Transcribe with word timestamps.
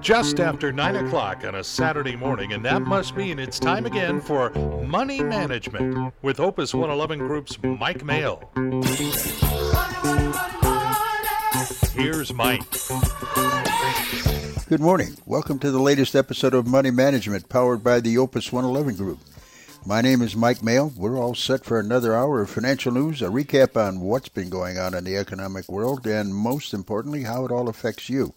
just 0.00 0.40
after 0.40 0.72
9 0.72 0.96
o'clock 0.96 1.44
on 1.44 1.56
a 1.56 1.64
Saturday 1.64 2.16
morning, 2.16 2.54
and 2.54 2.64
that 2.64 2.82
must 2.82 3.16
mean 3.16 3.38
it's 3.38 3.58
time 3.58 3.84
again 3.84 4.20
for 4.20 4.50
Money 4.86 5.22
Management 5.22 6.14
with 6.22 6.40
Opus 6.40 6.72
111 6.72 7.18
Group's 7.18 7.62
Mike 7.62 8.02
Mail. 8.02 8.50
Here's 11.92 12.32
Mike. 12.32 12.62
Good 14.68 14.80
morning. 14.80 15.16
Welcome 15.26 15.58
to 15.58 15.70
the 15.70 15.82
latest 15.82 16.14
episode 16.14 16.54
of 16.54 16.66
Money 16.66 16.90
Management 16.90 17.50
powered 17.50 17.84
by 17.84 18.00
the 18.00 18.16
Opus 18.16 18.50
111 18.50 18.96
Group. 18.96 19.18
My 19.84 20.00
name 20.00 20.22
is 20.22 20.34
Mike 20.34 20.62
Mail. 20.62 20.92
We're 20.96 21.18
all 21.18 21.34
set 21.34 21.64
for 21.64 21.78
another 21.78 22.14
hour 22.16 22.40
of 22.40 22.48
financial 22.48 22.92
news, 22.92 23.20
a 23.20 23.26
recap 23.26 23.76
on 23.76 24.00
what's 24.00 24.28
been 24.30 24.48
going 24.48 24.78
on 24.78 24.94
in 24.94 25.04
the 25.04 25.16
economic 25.16 25.68
world, 25.68 26.06
and 26.06 26.34
most 26.34 26.72
importantly, 26.72 27.24
how 27.24 27.44
it 27.44 27.50
all 27.50 27.68
affects 27.68 28.08
you. 28.08 28.32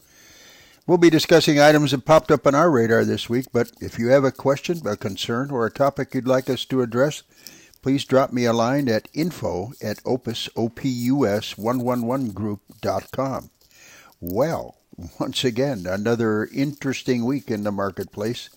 We'll 0.86 0.98
be 0.98 1.10
discussing 1.10 1.62
items 1.62 1.92
that 1.92 2.04
popped 2.04 2.30
up 2.30 2.46
on 2.46 2.54
our 2.56 2.70
radar 2.70 3.06
this 3.06 3.30
week, 3.30 3.46
but 3.54 3.72
if 3.80 3.98
you 3.98 4.10
have 4.10 4.26
a 4.26 4.34
question, 4.34 4.86
a 4.86 4.98
concern, 4.98 5.50
or 5.50 5.66
a 5.66 5.72
topic 5.72 6.14
you'd 6.14 6.28
like 6.28 6.50
us 6.50 6.66
to 6.66 6.82
address, 6.82 7.24
please 7.82 8.04
drop 8.04 8.34
me 8.34 8.44
a 8.44 8.52
line 8.52 8.90
at 8.90 9.08
info 9.14 9.72
at 9.82 10.02
opus, 10.06 10.50
O-P-U-S 10.58 11.54
111group.com. 11.54 13.50
Well, 14.20 14.76
once 15.22 15.46
again, 15.46 15.86
another 15.88 16.50
interesting 16.54 17.24
week 17.24 17.50
in 17.50 17.64
the 17.64 17.72
marketplace. 17.72 18.50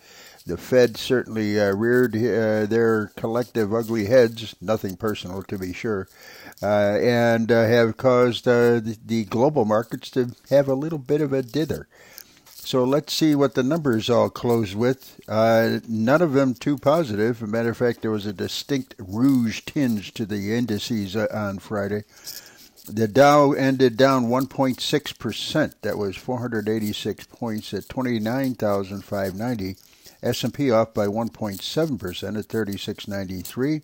The 0.45 0.57
Fed 0.57 0.97
certainly 0.97 1.61
uh, 1.61 1.75
reared 1.75 2.17
uh, 2.17 2.67
their 2.67 3.13
collective 3.15 3.73
ugly 3.73 4.07
heads, 4.07 4.57
nothing 4.61 4.97
personal 4.97 5.45
to 5.45 5.59
be 5.59 5.73
sure, 5.73 6.09
uh, 6.61 6.99
and 7.01 7.53
uh, 7.53 7.69
have 7.69 7.97
caused 7.97 8.49
uh, 8.49 8.81
the, 8.81 8.99
the 9.05 9.25
global 9.27 9.65
markets 9.65 10.11
to 10.11 10.35
have 10.51 10.67
a 10.67 10.75
little 10.75 10.99
bit 10.99 11.21
of 11.21 11.33
a 11.33 11.43
dither. 11.43 11.87
So 12.67 12.83
let's 12.83 13.13
see 13.13 13.37
what 13.37 13.55
the 13.55 13.63
numbers 13.63 14.11
all 14.11 14.29
close 14.29 14.75
with. 14.75 15.21
Uh, 15.29 15.79
none 15.87 16.21
of 16.21 16.33
them 16.33 16.53
too 16.53 16.77
positive. 16.77 17.37
As 17.37 17.43
a 17.43 17.47
matter 17.47 17.69
of 17.71 17.77
fact, 17.77 18.03
there 18.03 18.11
was 18.11 18.27
a 18.27 18.33
distinct 18.33 18.97
rouge 18.99 19.61
tinge 19.65 20.13
to 20.15 20.27
the 20.27 20.53
indices 20.53 21.15
uh, 21.15 21.29
on 21.33 21.61
Friday. 21.61 22.03
The 22.89 23.07
Dow 23.07 23.53
ended 23.53 23.97
down 23.97 24.25
1.6%. 24.27 25.75
That 25.83 25.97
was 25.97 26.17
486 26.17 27.27
points 27.27 27.73
at 27.73 27.89
29,590. 27.89 29.77
S&P 30.25 30.71
off 30.73 30.93
by 30.93 31.07
1.7% 31.07 32.37
at 32.37 32.47
3693. 32.47 33.83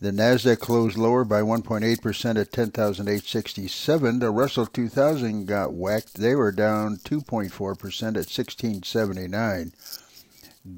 The 0.00 0.12
Nasdaq 0.12 0.60
closed 0.60 0.96
lower 0.96 1.24
by 1.26 1.42
1.8% 1.42 2.40
at 2.40 2.52
10,867. 2.52 4.18
The 4.18 4.30
Russell 4.30 4.64
2000 4.64 5.44
got 5.44 5.74
whacked. 5.74 6.14
They 6.14 6.34
were 6.34 6.52
down 6.52 6.96
2.4% 6.96 7.50
at 7.52 8.26
1679. 8.26 9.72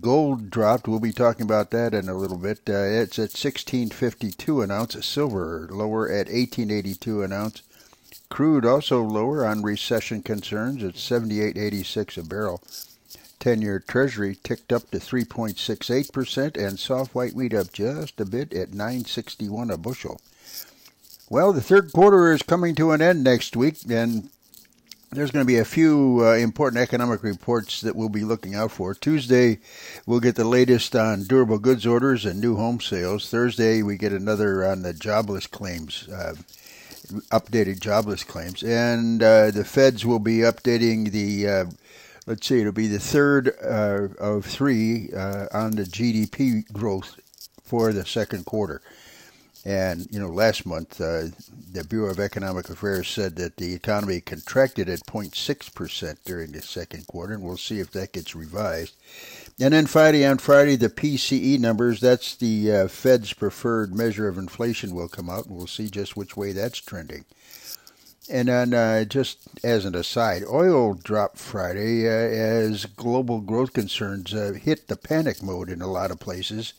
Gold 0.01 0.51
dropped. 0.51 0.89
We'll 0.89 0.99
be 0.99 1.13
talking 1.13 1.45
about 1.45 1.71
that 1.71 1.95
in 1.95 2.09
a 2.09 2.17
little 2.17 2.37
bit. 2.37 2.63
Uh, 2.69 2.83
it's 2.83 3.19
at 3.19 3.31
1652 3.31 4.61
an 4.61 4.73
ounce. 4.73 5.07
Silver 5.07 5.69
lower 5.71 6.09
at 6.09 6.27
1882 6.27 7.23
an 7.23 7.33
ounce. 7.33 7.63
Crude 8.29 8.67
also 8.67 9.03
lower 9.03 9.47
on 9.47 9.63
recession 9.63 10.23
concerns 10.23 10.83
at 10.83 10.95
78.86 10.95 12.19
a 12.19 12.23
barrel. 12.25 12.61
10-year 13.43 13.81
Treasury 13.81 14.39
ticked 14.45 14.73
up 14.73 14.89
to 14.93 14.99
3.68% 14.99 16.57
and 16.57 16.79
soft 16.79 17.13
white 17.13 17.35
wheat 17.35 17.53
up 17.53 17.73
just 17.73 18.21
a 18.21 18.25
bit 18.25 18.53
at 18.55 18.71
9.61 18.71 19.73
a 19.73 19.77
bushel. 19.77 20.21
Well, 21.29 21.53
the 21.53 21.61
third 21.61 21.93
quarter 21.93 22.33
is 22.33 22.43
coming 22.43 22.77
to 22.77 22.93
an 22.93 23.03
end 23.03 23.25
next 23.25 23.57
week, 23.57 23.79
and 23.91 24.31
there's 25.11 25.33
going 25.33 25.45
to 25.45 25.53
be 25.53 25.59
a 25.59 25.65
few 25.65 26.21
uh, 26.23 26.35
important 26.35 26.81
economic 26.81 27.25
reports 27.25 27.81
that 27.81 27.97
we'll 27.97 28.09
be 28.09 28.23
looking 28.23 28.55
out 28.55 28.71
for. 28.71 28.95
Tuesday, 28.95 29.59
we'll 30.07 30.21
get 30.21 30.37
the 30.37 30.45
latest 30.45 30.95
on 30.95 31.25
durable 31.25 31.59
goods 31.59 31.85
orders 31.85 32.25
and 32.25 32.41
new 32.41 32.55
home 32.55 32.81
sales. 32.81 33.29
Thursday, 33.29 33.83
we 33.83 33.97
get 33.97 34.13
another 34.13 34.65
on 34.65 34.83
the 34.83 34.93
jobless 34.93 35.49
claims, 35.49 36.09
uh, 36.09 36.35
updated 37.33 37.81
jobless 37.81 38.23
claims. 38.23 38.63
And 38.63 39.21
uh, 39.21 39.51
the 39.51 39.65
feds 39.65 40.07
will 40.07 40.21
be 40.21 40.39
updating 40.39 41.11
the 41.11 41.49
uh, 41.49 41.65
let's 42.27 42.47
see, 42.47 42.61
it'll 42.61 42.73
be 42.73 42.87
the 42.87 42.99
third 42.99 43.55
uh, 43.63 44.09
of 44.19 44.45
three 44.45 45.11
uh, 45.13 45.47
on 45.53 45.73
the 45.73 45.85
GDP 45.85 46.71
growth 46.73 47.19
for 47.63 47.93
the 47.93 48.05
second 48.05 48.45
quarter. 48.45 48.83
And, 49.65 50.09
you 50.11 50.19
know, 50.19 50.29
last 50.29 50.67
month, 50.67 51.01
uh, 51.01 51.29
the 51.73 51.85
Bureau 51.89 52.11
of 52.11 52.19
Economic 52.19 52.69
Affairs 52.69 53.09
said 53.09 53.37
that 53.37 53.57
the 53.57 53.75
economy 53.75 54.21
contracted 54.21 54.89
at 54.89 55.07
0.6% 55.07 56.17
during 56.25 56.51
the 56.51 56.61
second 56.61 57.07
quarter, 57.07 57.35
and 57.35 57.45
we'll 57.45 57.57
see 57.57 57.79
if 57.79 57.93
that 57.93 58.13
gets 58.13 58.35
revised. 58.35 58.97
And 59.61 59.73
then 59.73 59.87
Friday 59.87 60.27
on 60.27 60.39
Friday, 60.39 60.75
the 60.75 60.89
PCE 60.89 61.61
numbers, 61.61 62.01
that's 62.01 62.35
the 62.35 62.73
uh, 62.73 62.89
Fed's 62.89 63.33
preferred 63.35 63.95
measure 63.95 64.27
of 64.27 64.37
inflation, 64.37 64.97
will 64.97 65.09
come 65.09 65.31
out, 65.31 65.47
and 65.47 65.57
we'll 65.57 65.69
see 65.69 65.89
just 65.89 66.17
which 66.17 66.37
way 66.37 66.51
that's 66.51 66.81
trending. 66.81 67.25
And 68.33 68.49
then, 68.49 68.73
uh, 68.73 69.05
just 69.05 69.41
as 69.63 69.85
an 69.85 69.95
aside, 69.95 70.43
oil 70.51 70.95
dropped 70.95 71.37
Friday 71.37 72.09
uh, 72.09 72.11
as 72.11 72.87
global 72.87 73.43
growth 73.43 73.75
concerns 73.75 74.33
uh, 74.33 74.55
hit 74.55 74.89
the 74.89 74.97
panic 74.97 75.43
mode 75.43 75.69
in 75.69 75.83
a 75.83 75.87
lot 75.87 76.11
of 76.11 76.19
places 76.19 76.73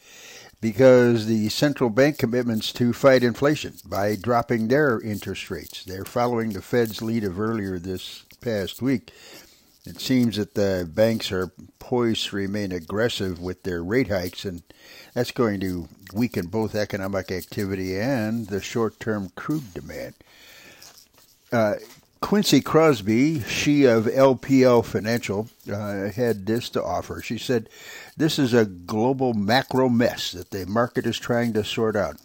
because 0.62 1.28
the 1.28 1.50
central 1.50 1.92
bank 1.92 2.18
commitments 2.18 2.74
to 2.74 2.92
fight 2.92 3.24
inflation 3.24 3.75
by 3.86 4.16
dropping 4.16 4.68
their 4.68 5.00
interest 5.02 5.52
rates. 5.52 5.84
They're 5.84 6.06
following 6.06 6.53
the 6.53 6.62
Fed's 6.63 7.03
lead 7.03 7.24
of 7.24 7.40
earlier 7.40 7.78
this 7.78 8.24
past 8.42 8.81
week. 8.81 9.12
It 9.86 10.02
seems 10.02 10.38
that 10.38 10.56
the 10.56 10.90
banks 10.92 11.31
are 11.31 11.52
poised 11.78 12.30
to 12.30 12.36
remain 12.38 12.72
aggressive 12.72 13.40
with 13.40 13.62
their 13.62 13.84
rate 13.84 14.08
hikes, 14.08 14.44
and 14.44 14.63
that's 15.13 15.30
going 15.30 15.59
to 15.59 15.88
weaken 16.16 16.47
both 16.47 16.74
economic 16.74 17.31
activity 17.31 18.00
and 18.00 18.47
the 18.47 18.59
short 18.59 19.00
term 19.00 19.30
crude 19.36 19.72
demand. 19.75 20.16
Uh, 21.53 21.75
Quincy 22.19 22.62
Crosby, 22.62 23.41
she 23.41 23.84
of 23.84 24.06
LPL 24.06 24.84
Financial, 24.84 25.50
uh, 25.72 26.09
had 26.09 26.47
this 26.47 26.68
to 26.72 26.84
offer. 26.84 27.22
She 27.22 27.38
said, 27.38 27.69
This 28.18 28.40
is 28.40 28.56
a 28.56 28.66
global 28.66 29.36
macro 29.36 29.88
mess 29.88 30.31
that 30.31 30.50
the 30.50 30.66
market 30.66 31.06
is 31.06 31.19
trying 31.19 31.53
to 31.53 31.63
sort 31.63 31.96
out. 31.96 32.16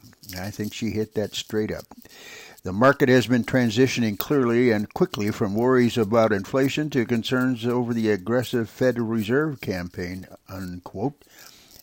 I 0.41 0.51
think 0.51 0.73
she 0.73 0.91
hit 0.91 1.15
that 1.15 1.35
straight 1.35 1.71
up. 1.71 1.85
The 2.63 2.73
market 2.73 3.11
has 3.11 3.27
been 3.27 3.45
transitioning 3.45 4.19
clearly 4.19 4.71
and 4.71 4.93
quickly 4.95 5.31
from 5.31 5.55
worries 5.55 5.99
about 5.99 6.33
inflation 6.33 6.89
to 6.91 7.05
concerns 7.05 7.67
over 7.67 7.93
the 7.93 8.11
aggressive 8.11 8.71
Federal 8.71 9.09
Reserve 9.09 9.61
campaign, 9.61 10.27
unquote. 10.49 11.23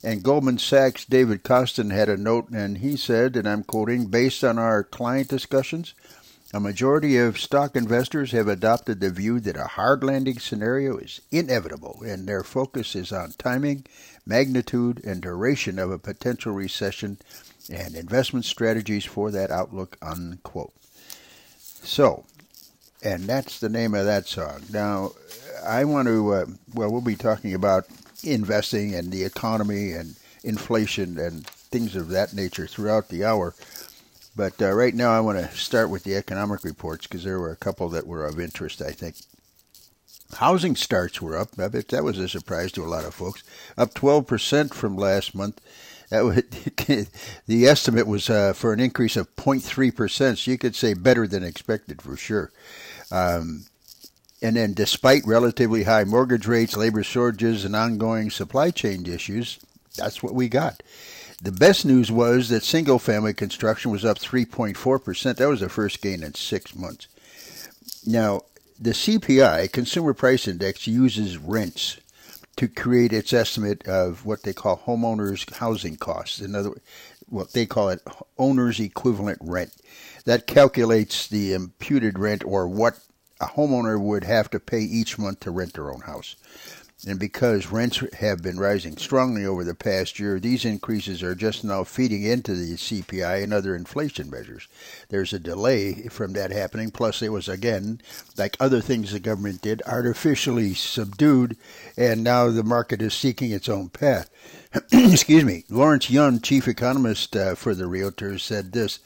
And 0.03 0.23
Goldman 0.23 0.57
Sachs' 0.57 1.05
David 1.05 1.43
Kostin 1.43 1.91
had 1.91 2.09
a 2.09 2.17
note, 2.17 2.49
and 2.49 2.79
he 2.79 2.97
said, 2.97 3.35
and 3.35 3.47
I'm 3.47 3.63
quoting, 3.63 4.07
based 4.07 4.43
on 4.43 4.57
our 4.57 4.83
client 4.83 5.27
discussions, 5.27 5.93
a 6.55 6.59
majority 6.61 7.17
of 7.17 7.37
stock 7.37 7.75
investors 7.75 8.31
have 8.31 8.47
adopted 8.47 9.01
the 9.01 9.09
view 9.09 9.41
that 9.41 9.57
a 9.57 9.65
hard 9.65 10.05
landing 10.05 10.39
scenario 10.39 10.95
is 10.95 11.19
inevitable, 11.29 12.01
and 12.05 12.25
their 12.25 12.43
focus 12.43 12.95
is 12.95 13.11
on 13.11 13.33
timing, 13.37 13.85
magnitude, 14.25 15.03
and 15.03 15.21
duration 15.21 15.77
of 15.77 15.91
a 15.91 15.99
potential 15.99 16.53
recession 16.53 17.17
and 17.69 17.93
investment 17.93 18.45
strategies 18.45 19.03
for 19.03 19.31
that 19.31 19.51
outlook. 19.51 19.97
Unquote. 20.01 20.71
So, 21.59 22.23
and 23.03 23.25
that's 23.25 23.59
the 23.59 23.67
name 23.67 23.93
of 23.93 24.05
that 24.05 24.25
song. 24.25 24.61
Now, 24.71 25.11
I 25.65 25.83
want 25.83 26.07
to, 26.07 26.33
uh, 26.33 26.45
well, 26.73 26.89
we'll 26.89 27.01
be 27.01 27.17
talking 27.17 27.53
about 27.53 27.85
investing 28.23 28.95
and 28.95 29.11
the 29.11 29.25
economy 29.25 29.91
and 29.91 30.15
inflation 30.41 31.19
and 31.19 31.45
things 31.45 31.97
of 31.97 32.07
that 32.09 32.33
nature 32.33 32.65
throughout 32.65 33.09
the 33.09 33.25
hour. 33.25 33.53
But 34.35 34.61
uh, 34.61 34.73
right 34.73 34.93
now, 34.93 35.11
I 35.11 35.21
want 35.21 35.39
to 35.39 35.57
start 35.57 35.89
with 35.89 36.03
the 36.03 36.15
economic 36.15 36.63
reports 36.63 37.07
because 37.07 37.23
there 37.23 37.39
were 37.39 37.51
a 37.51 37.55
couple 37.55 37.87
that 37.89 38.05
were 38.05 38.25
of 38.25 38.39
interest, 38.39 38.81
I 38.81 38.91
think. 38.91 39.15
Housing 40.37 40.75
starts 40.75 41.21
were 41.21 41.37
up. 41.37 41.57
I 41.57 41.67
bet 41.69 41.89
that 41.89 42.03
was 42.03 42.17
a 42.17 42.27
surprise 42.27 42.71
to 42.73 42.83
a 42.83 42.87
lot 42.87 43.05
of 43.05 43.13
folks. 43.13 43.43
Up 43.77 43.93
12% 43.93 44.73
from 44.73 44.97
last 44.97 45.35
month. 45.35 45.61
That 46.09 47.07
the 47.47 47.65
estimate 47.65 48.07
was 48.07 48.29
uh, 48.29 48.53
for 48.53 48.73
an 48.73 48.79
increase 48.79 49.15
of 49.15 49.33
0.3%, 49.37 50.37
so 50.37 50.51
you 50.51 50.57
could 50.57 50.75
say 50.75 50.93
better 50.93 51.27
than 51.27 51.43
expected 51.43 52.01
for 52.01 52.17
sure. 52.17 52.51
Um, 53.11 53.65
and 54.41 54.55
then, 54.55 54.73
despite 54.73 55.25
relatively 55.25 55.83
high 55.83 56.03
mortgage 56.03 56.45
rates, 56.45 56.77
labor 56.77 57.03
shortages, 57.03 57.65
and 57.65 57.75
ongoing 57.75 58.29
supply 58.29 58.69
chain 58.69 59.05
issues, 59.07 59.59
that's 59.97 60.21
what 60.21 60.35
we 60.35 60.49
got. 60.49 60.83
The 61.41 61.51
best 61.51 61.85
news 61.85 62.11
was 62.11 62.49
that 62.49 62.63
single 62.63 62.99
family 62.99 63.33
construction 63.33 63.91
was 63.91 64.05
up 64.05 64.19
3.4%. 64.19 65.35
That 65.35 65.49
was 65.49 65.59
the 65.59 65.69
first 65.69 66.01
gain 66.01 66.23
in 66.23 66.33
six 66.33 66.75
months. 66.75 67.07
Now, 68.05 68.41
the 68.79 68.91
CPI, 68.91 69.71
Consumer 69.71 70.13
Price 70.13 70.47
Index, 70.47 70.87
uses 70.87 71.37
rents 71.37 71.97
to 72.55 72.67
create 72.67 73.11
its 73.11 73.33
estimate 73.33 73.85
of 73.87 74.25
what 74.25 74.43
they 74.43 74.53
call 74.53 74.77
homeowners' 74.77 75.51
housing 75.55 75.97
costs. 75.97 76.39
In 76.39 76.55
other 76.55 76.69
words, 76.69 76.81
what 77.27 77.53
they 77.53 77.65
call 77.65 77.89
it 77.89 78.01
owner's 78.37 78.79
equivalent 78.79 79.39
rent. 79.41 79.73
That 80.25 80.47
calculates 80.47 81.27
the 81.27 81.53
imputed 81.53 82.17
rent 82.19 82.43
or 82.45 82.67
what 82.67 82.99
a 83.41 83.47
homeowner 83.47 83.99
would 83.99 84.23
have 84.23 84.49
to 84.51 84.59
pay 84.59 84.79
each 84.79 85.17
month 85.17 85.41
to 85.41 85.51
rent 85.51 85.73
their 85.73 85.91
own 85.91 86.01
house. 86.01 86.35
And 87.07 87.19
because 87.19 87.67
rents 87.67 88.01
have 88.19 88.41
been 88.41 88.57
rising 88.57 88.97
strongly 88.97 89.45
over 89.45 89.63
the 89.63 89.75
past 89.75 90.17
year, 90.17 90.39
these 90.39 90.65
increases 90.65 91.21
are 91.21 91.35
just 91.35 91.63
now 91.63 91.83
feeding 91.83 92.23
into 92.23 92.55
the 92.55 92.75
CPI 92.75 93.43
and 93.43 93.53
other 93.53 93.75
inflation 93.75 94.29
measures. 94.29 94.67
There's 95.09 95.33
a 95.33 95.39
delay 95.39 96.07
from 96.09 96.33
that 96.33 96.51
happening. 96.51 96.91
Plus, 96.91 97.21
it 97.21 97.29
was, 97.29 97.47
again, 97.47 98.01
like 98.37 98.57
other 98.59 98.81
things 98.81 99.11
the 99.11 99.19
government 99.19 99.61
did, 99.61 99.83
artificially 99.85 100.73
subdued, 100.73 101.57
and 101.97 102.23
now 102.23 102.49
the 102.49 102.63
market 102.63 103.01
is 103.01 103.13
seeking 103.13 103.51
its 103.51 103.69
own 103.69 103.89
path. 103.89 104.29
Excuse 104.91 105.43
me. 105.43 105.65
Lawrence 105.69 106.09
Yun, 106.09 106.39
chief 106.41 106.67
economist 106.67 107.35
uh, 107.35 107.55
for 107.55 107.75
the 107.75 107.85
realtors, 107.85 108.39
said 108.39 108.71
this. 108.71 108.99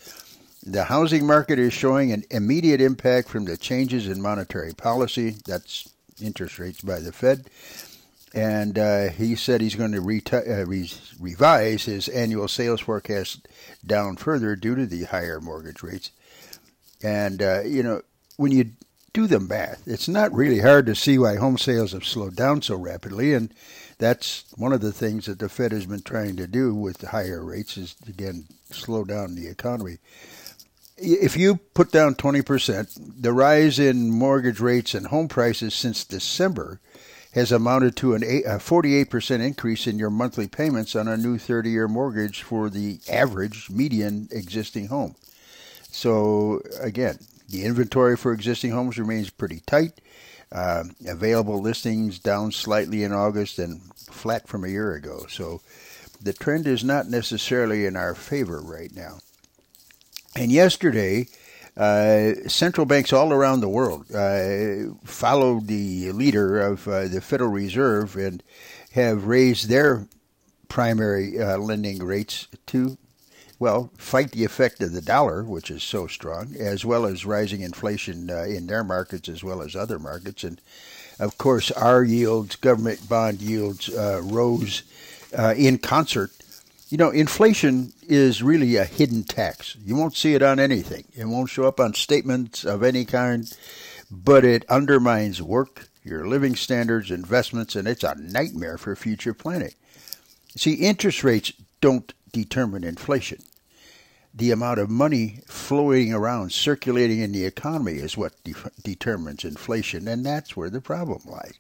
The 0.64 0.86
housing 0.86 1.26
market 1.26 1.58
is 1.58 1.74
showing 1.74 2.12
an 2.12 2.24
immediate 2.30 2.82
impact 2.82 3.30
from 3.30 3.46
the 3.46 3.58
changes 3.58 4.08
in 4.08 4.22
monetary 4.22 4.74
policy. 4.74 5.38
That's 5.46 5.90
interest 6.22 6.60
rates 6.60 6.82
by 6.82 7.00
the 7.00 7.12
Fed. 7.12 7.50
And 8.34 8.78
uh, 8.78 9.10
he 9.10 9.36
said 9.36 9.62
he's 9.62 9.76
going 9.76 9.92
to 9.94 10.02
reti- 10.02 10.48
uh, 10.48 10.66
re- 10.66 10.92
revise 11.20 11.86
his 11.86 12.08
annual 12.10 12.48
sales 12.48 12.82
forecast 12.82 13.48
down 13.86 14.18
further 14.18 14.56
due 14.56 14.76
to 14.76 14.86
the 14.86 15.06
higher 15.06 15.42
mortgage 15.42 15.82
rates. 15.82 16.12
And, 17.02 17.42
uh, 17.42 17.62
you 17.62 17.82
know, 17.82 18.02
when 18.38 18.52
you 18.52 18.72
do 19.14 19.26
the 19.26 19.40
math, 19.40 19.88
it's 19.88 20.08
not 20.08 20.34
really 20.34 20.60
hard 20.60 20.86
to 20.86 20.96
see 20.96 21.18
why 21.18 21.38
home 21.38 21.58
sales 21.58 21.94
have 21.94 22.06
slowed 22.06 22.36
down 22.36 22.62
so 22.62 22.76
rapidly. 22.76 23.34
And 23.34 23.52
that's 23.98 24.46
one 24.56 24.74
of 24.74 24.82
the 24.82 24.94
things 24.94 25.26
that 25.26 25.40
the 25.40 25.50
Fed 25.50 25.72
has 25.72 25.88
been 25.88 26.02
trying 26.04 26.36
to 26.36 26.46
do 26.46 26.76
with 26.76 27.00
the 27.00 27.08
higher 27.08 27.44
rates 27.44 27.78
is, 27.78 27.96
again, 28.08 28.46
slow 28.70 29.04
down 29.04 29.34
the 29.34 29.48
economy 29.48 29.98
if 31.02 31.38
you 31.38 31.58
put 31.74 31.92
down 31.92 32.16
20%, 32.16 33.22
the 33.22 33.34
rise 33.34 33.80
in 33.80 34.12
mortgage 34.12 34.60
rates 34.60 34.94
and 34.94 35.08
home 35.08 35.28
prices 35.28 35.74
since 35.74 36.04
December 36.04 36.80
has 37.34 37.52
amounted 37.52 37.96
to 37.96 38.16
an 38.16 38.24
a 38.24 38.44
48% 38.58 39.40
increase 39.40 39.86
in 39.86 40.00
your 40.00 40.10
monthly 40.10 40.48
payments 40.48 40.96
on 40.96 41.08
a 41.08 41.18
new 41.18 41.38
30 41.38 41.70
year 41.70 41.88
mortgage 41.88 42.42
for 42.42 42.70
the 42.70 43.00
average 43.10 43.70
median 43.70 44.28
existing 44.32 44.88
home. 44.88 45.16
So, 45.92 46.62
again, 46.80 47.20
the 47.48 47.66
inventory 47.66 48.18
for 48.18 48.32
existing 48.32 48.72
homes 48.72 48.98
remains 48.98 49.30
pretty 49.30 49.62
tight. 49.66 50.02
Uh, 50.52 50.86
available 51.08 51.62
listings 51.62 52.18
down 52.18 52.52
slightly 52.52 53.04
in 53.04 53.14
August 53.14 53.60
and 53.60 53.82
flat 53.94 54.48
from 54.48 54.64
a 54.64 54.70
year 54.70 54.94
ago. 54.94 55.26
So, 55.30 55.62
the 56.22 56.34
trend 56.34 56.68
is 56.68 56.84
not 56.84 57.08
necessarily 57.08 57.86
in 57.86 57.96
our 57.96 58.16
favor 58.16 58.60
right 58.60 58.94
now. 58.94 59.20
And 60.36 60.52
yesterday, 60.52 61.28
uh, 61.76 62.34
central 62.48 62.86
banks 62.86 63.14
all 63.14 63.32
around 63.32 63.62
the 63.62 63.70
world 63.70 64.06
uh, 64.14 64.96
followed 65.06 65.68
the 65.68 66.12
leader 66.12 66.60
of 66.60 66.88
uh, 66.88 67.08
the 67.08 67.22
Federal 67.22 67.50
Reserve 67.50 68.16
and 68.16 68.44
have 68.92 69.26
raised 69.26 69.70
their 69.70 70.08
primary 70.68 71.40
uh, 71.40 71.58
lending 71.58 72.04
rates 72.04 72.48
to, 72.68 72.98
well, 73.60 73.92
fight 73.98 74.32
the 74.32 74.44
effect 74.44 74.82
of 74.82 74.92
the 74.92 75.02
dollar, 75.02 75.44
which 75.44 75.72
is 75.72 75.84
so 75.84 76.06
strong, 76.06 76.56
as 76.60 76.86
well 76.86 77.06
as 77.06 77.26
rising 77.26 77.62
inflation 77.62 78.30
uh, 78.30 78.44
in 78.44 78.68
their 78.68 78.84
markets 78.84 79.30
as 79.30 79.44
well 79.44 79.62
as 79.62 79.76
other 79.76 80.00
markets. 80.00 80.44
And 80.44 80.62
of 81.20 81.38
course, 81.38 81.72
our 81.72 82.04
yields, 82.04 82.56
government 82.56 83.10
bond 83.10 83.42
yields, 83.42 83.90
uh, 83.90 84.22
rose 84.24 84.84
in 85.56 85.78
concert 85.78 86.32
you 86.90 86.98
know, 86.98 87.12
inflation 87.12 87.94
is 88.08 88.42
really 88.42 88.76
a 88.76 88.84
hidden 88.84 89.24
tax. 89.24 89.78
You 89.86 89.96
won't 89.96 90.16
see 90.16 90.34
it 90.34 90.42
on 90.42 90.60
anything. 90.60 91.06
It 91.16 91.26
won't 91.26 91.50
show 91.50 91.66
up 91.66 91.80
on 91.80 91.94
statements 91.94 92.66
of 92.66 92.82
any 92.82 93.06
kind, 93.06 93.52
but 94.10 94.44
it 94.44 94.66
undermines 94.70 95.42
work, 95.42 95.88
your 96.04 96.28
living 96.28 96.56
standards, 96.56 97.12
investments, 97.12 97.76
and 97.76 97.88
it's 97.88 98.04
a 98.04 98.16
nightmare 98.16 98.80
for 98.80 98.96
future 98.96 99.36
planning. 99.36 99.74
See, 100.56 100.74
interest 100.74 101.24
rates 101.24 101.54
don't 101.80 102.12
determine 102.32 102.84
inflation. 102.84 103.44
The 104.34 104.50
amount 104.50 104.80
of 104.80 104.90
money 104.90 105.42
flowing 105.46 106.12
around, 106.12 106.54
circulating 106.54 107.20
in 107.20 107.34
the 107.34 107.46
economy, 107.46 107.94
is 107.94 108.18
what 108.18 108.44
de- 108.44 108.56
determines 108.82 109.44
inflation, 109.44 110.08
and 110.08 110.26
that's 110.26 110.58
where 110.58 110.70
the 110.72 110.82
problem 110.82 111.22
lies 111.26 111.54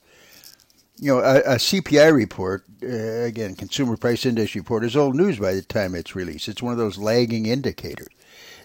you 0.99 1.13
know, 1.13 1.19
a, 1.19 1.39
a 1.39 1.55
CPI 1.55 2.13
report, 2.13 2.65
uh, 2.83 2.87
again, 2.87 3.55
Consumer 3.55 3.95
Price 3.95 4.25
Index 4.25 4.53
report, 4.55 4.83
is 4.83 4.97
old 4.97 5.15
news 5.15 5.39
by 5.39 5.53
the 5.53 5.61
time 5.61 5.95
it's 5.95 6.15
released. 6.15 6.49
It's 6.49 6.61
one 6.61 6.73
of 6.73 6.77
those 6.77 6.97
lagging 6.97 7.45
indicators. 7.45 8.09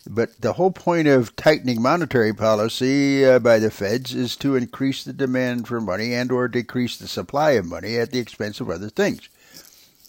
But 0.07 0.41
the 0.41 0.55
whole 0.55 0.71
point 0.71 1.09
of 1.09 1.35
tightening 1.37 1.81
monetary 1.81 2.35
policy 2.35 3.25
uh, 3.25 3.39
by 3.39 3.59
the 3.59 3.71
Feds 3.71 4.15
is 4.15 4.37
to 4.37 4.57
increase 4.57 5.05
the 5.05 5.15
demand 5.15 5.67
for 5.67 5.81
money 5.81 6.13
and 6.13 6.31
or 6.31 6.49
decrease 6.49 6.99
the 6.99 7.09
supply 7.09 7.53
of 7.53 7.65
money 7.65 7.97
at 7.97 8.11
the 8.11 8.19
expense 8.19 8.61
of 8.61 8.69
other 8.69 8.91
things. 8.91 9.29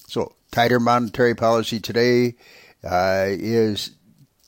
So, 0.08 0.34
tighter 0.52 0.80
monetary 0.80 1.36
policy 1.36 1.80
today 1.80 2.36
uh, 2.84 3.28
is 3.30 3.92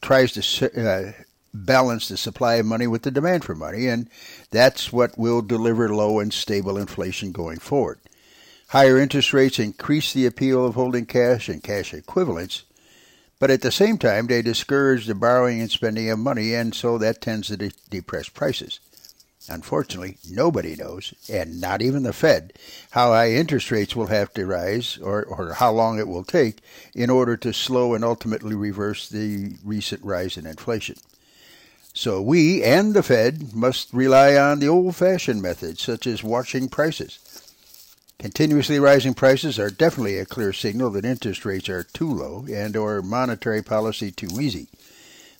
tries 0.01 0.33
to 0.33 0.81
uh, 0.89 1.11
balance 1.53 2.07
the 2.07 2.17
supply 2.17 2.55
of 2.55 2.65
money 2.65 2.87
with 2.87 3.03
the 3.03 3.11
demand 3.11 3.43
for 3.43 3.55
money, 3.55 3.87
and 3.87 4.09
that's 4.51 4.91
what 4.91 5.17
will 5.17 5.41
deliver 5.41 5.93
low 5.93 6.19
and 6.19 6.33
stable 6.33 6.77
inflation 6.77 7.31
going 7.31 7.59
forward. 7.59 7.99
Higher 8.69 8.97
interest 8.97 9.33
rates 9.33 9.59
increase 9.59 10.13
the 10.13 10.25
appeal 10.25 10.65
of 10.65 10.75
holding 10.75 11.05
cash 11.05 11.47
and 11.47 11.63
cash 11.63 11.93
equivalents, 11.93 12.63
but 13.39 13.51
at 13.51 13.61
the 13.61 13.71
same 13.71 13.97
time, 13.97 14.27
they 14.27 14.41
discourage 14.41 15.05
the 15.05 15.15
borrowing 15.15 15.61
and 15.61 15.71
spending 15.71 16.09
of 16.09 16.19
money, 16.19 16.53
and 16.53 16.73
so 16.73 16.97
that 16.97 17.21
tends 17.21 17.47
to 17.47 17.57
de- 17.57 17.71
depress 17.89 18.29
prices. 18.29 18.79
Unfortunately, 19.49 20.17
nobody 20.29 20.75
knows, 20.75 21.13
and 21.29 21.61
not 21.61 21.81
even 21.81 22.03
the 22.03 22.11
Fed, 22.11 22.51
how 22.91 23.11
high 23.11 23.31
interest 23.31 23.71
rates 23.71 23.95
will 23.95 24.07
have 24.07 24.33
to 24.33 24.45
rise 24.45 24.97
or, 24.97 25.23
or 25.23 25.53
how 25.53 25.71
long 25.71 25.99
it 25.99 26.07
will 26.07 26.25
take 26.25 26.59
in 26.93 27.09
order 27.09 27.37
to 27.37 27.53
slow 27.53 27.93
and 27.93 28.03
ultimately 28.03 28.55
reverse 28.55 29.07
the 29.07 29.53
recent 29.63 30.03
rise 30.03 30.35
in 30.35 30.45
inflation. 30.45 30.97
So 31.97 32.21
we 32.21 32.63
and 32.63 32.93
the 32.93 33.01
Fed 33.01 33.55
must 33.55 33.91
rely 33.91 34.35
on 34.35 34.59
the 34.59 34.67
old-fashioned 34.67 35.41
methods, 35.41 35.81
such 35.81 36.05
as 36.05 36.23
watching 36.23 36.69
prices. 36.69 37.17
Continuously 38.19 38.79
rising 38.79 39.15
prices 39.15 39.57
are 39.57 39.71
definitely 39.71 40.19
a 40.19 40.25
clear 40.25 40.53
signal 40.53 40.91
that 40.91 41.05
interest 41.05 41.43
rates 41.43 41.69
are 41.69 41.81
too 41.81 42.07
low 42.07 42.45
and 42.53 42.75
or 42.75 43.01
monetary 43.01 43.63
policy 43.63 44.11
too 44.11 44.39
easy. 44.39 44.67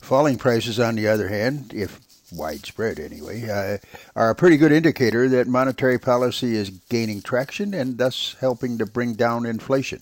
Falling 0.02 0.40
prices, 0.40 0.80
on 0.80 0.96
the 0.96 1.08
other 1.08 1.28
hand, 1.28 1.74
if 1.76 2.00
widespread 2.34 3.00
anyway, 3.00 3.48
uh, 3.48 3.78
are 4.16 4.32
a 4.32 4.36
pretty 4.36 4.58
good 4.58 4.72
indicator 4.72 5.30
that 5.30 5.46
monetary 5.48 6.00
policy 6.00 6.56
is 6.56 6.72
gaining 6.90 7.22
traction 7.22 7.76
and 7.76 8.00
thus 8.00 8.36
helping 8.40 8.80
to 8.80 8.86
bring 8.88 9.14
down 9.14 9.46
inflation. 9.46 10.02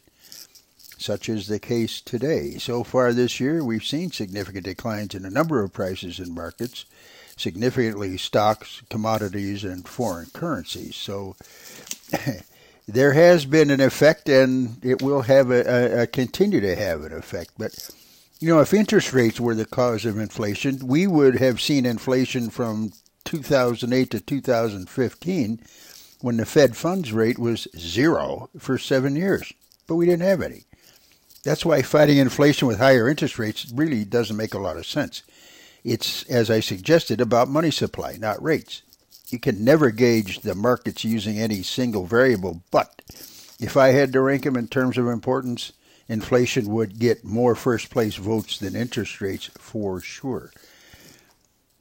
Such 1.05 1.29
is 1.29 1.45
the 1.45 1.59
case 1.59 2.01
today. 2.01 2.57
So 2.57 2.83
far 2.83 3.13
this 3.13 3.39
year, 3.39 3.63
we've 3.63 3.85
seen 3.85 4.11
significant 4.11 4.65
declines 4.65 5.13
in 5.13 5.23
a 5.23 5.29
number 5.29 5.61
of 5.61 5.71
prices 5.71 6.19
in 6.19 6.33
markets, 6.33 6.85
significantly 7.37 8.17
stocks, 8.17 8.81
commodities, 8.89 9.63
and 9.63 9.87
foreign 9.87 10.31
currencies. 10.33 10.95
So 10.95 11.35
there 12.87 13.13
has 13.13 13.45
been 13.45 13.69
an 13.69 13.81
effect, 13.81 14.29
and 14.29 14.83
it 14.83 15.03
will 15.03 15.21
have 15.21 15.51
a, 15.51 15.61
a, 15.67 16.01
a, 16.01 16.07
continue 16.07 16.59
to 16.59 16.75
have 16.75 17.03
an 17.03 17.13
effect. 17.13 17.51
But 17.55 17.87
you 18.39 18.51
know, 18.51 18.59
if 18.59 18.73
interest 18.73 19.13
rates 19.13 19.39
were 19.39 19.53
the 19.53 19.67
cause 19.67 20.05
of 20.05 20.17
inflation, 20.17 20.87
we 20.87 21.05
would 21.05 21.35
have 21.35 21.61
seen 21.61 21.85
inflation 21.85 22.49
from 22.49 22.93
2008 23.25 24.09
to 24.09 24.19
2015, 24.19 25.59
when 26.21 26.37
the 26.37 26.47
Fed 26.47 26.75
funds 26.75 27.13
rate 27.13 27.37
was 27.37 27.67
zero 27.77 28.49
for 28.57 28.79
seven 28.79 29.15
years. 29.15 29.53
But 29.85 29.97
we 29.97 30.07
didn't 30.07 30.23
have 30.23 30.41
any. 30.41 30.65
That's 31.45 31.63
why 31.63 31.83
fighting 31.83 32.17
inflation 32.17 32.67
with 32.67 32.79
higher 32.79 33.07
interest 33.07 33.37
rates 33.37 33.71
really 33.71 34.03
doesn't 34.03 34.35
make 34.35 34.55
a 34.55 34.59
lot 34.59 34.77
of 34.77 34.87
sense. 34.87 35.21
It's, 35.83 36.23
as 36.23 36.49
I 36.49 36.59
suggested, 36.59 37.21
about 37.21 37.49
money 37.49 37.69
supply, 37.69 38.17
not 38.19 38.41
rates. 38.41 38.81
You 39.29 39.37
can 39.37 39.63
never 39.63 39.91
gauge 39.91 40.39
the 40.39 40.55
markets 40.55 41.03
using 41.03 41.39
any 41.39 41.61
single 41.61 42.07
variable, 42.07 42.63
but 42.71 43.03
if 43.59 43.77
I 43.77 43.89
had 43.89 44.11
to 44.13 44.21
rank 44.21 44.43
them 44.43 44.57
in 44.57 44.67
terms 44.67 44.97
of 44.97 45.07
importance, 45.07 45.71
inflation 46.07 46.65
would 46.73 46.97
get 46.97 47.23
more 47.23 47.53
first 47.53 47.91
place 47.91 48.15
votes 48.15 48.57
than 48.57 48.75
interest 48.75 49.21
rates 49.21 49.51
for 49.59 50.01
sure. 50.01 50.51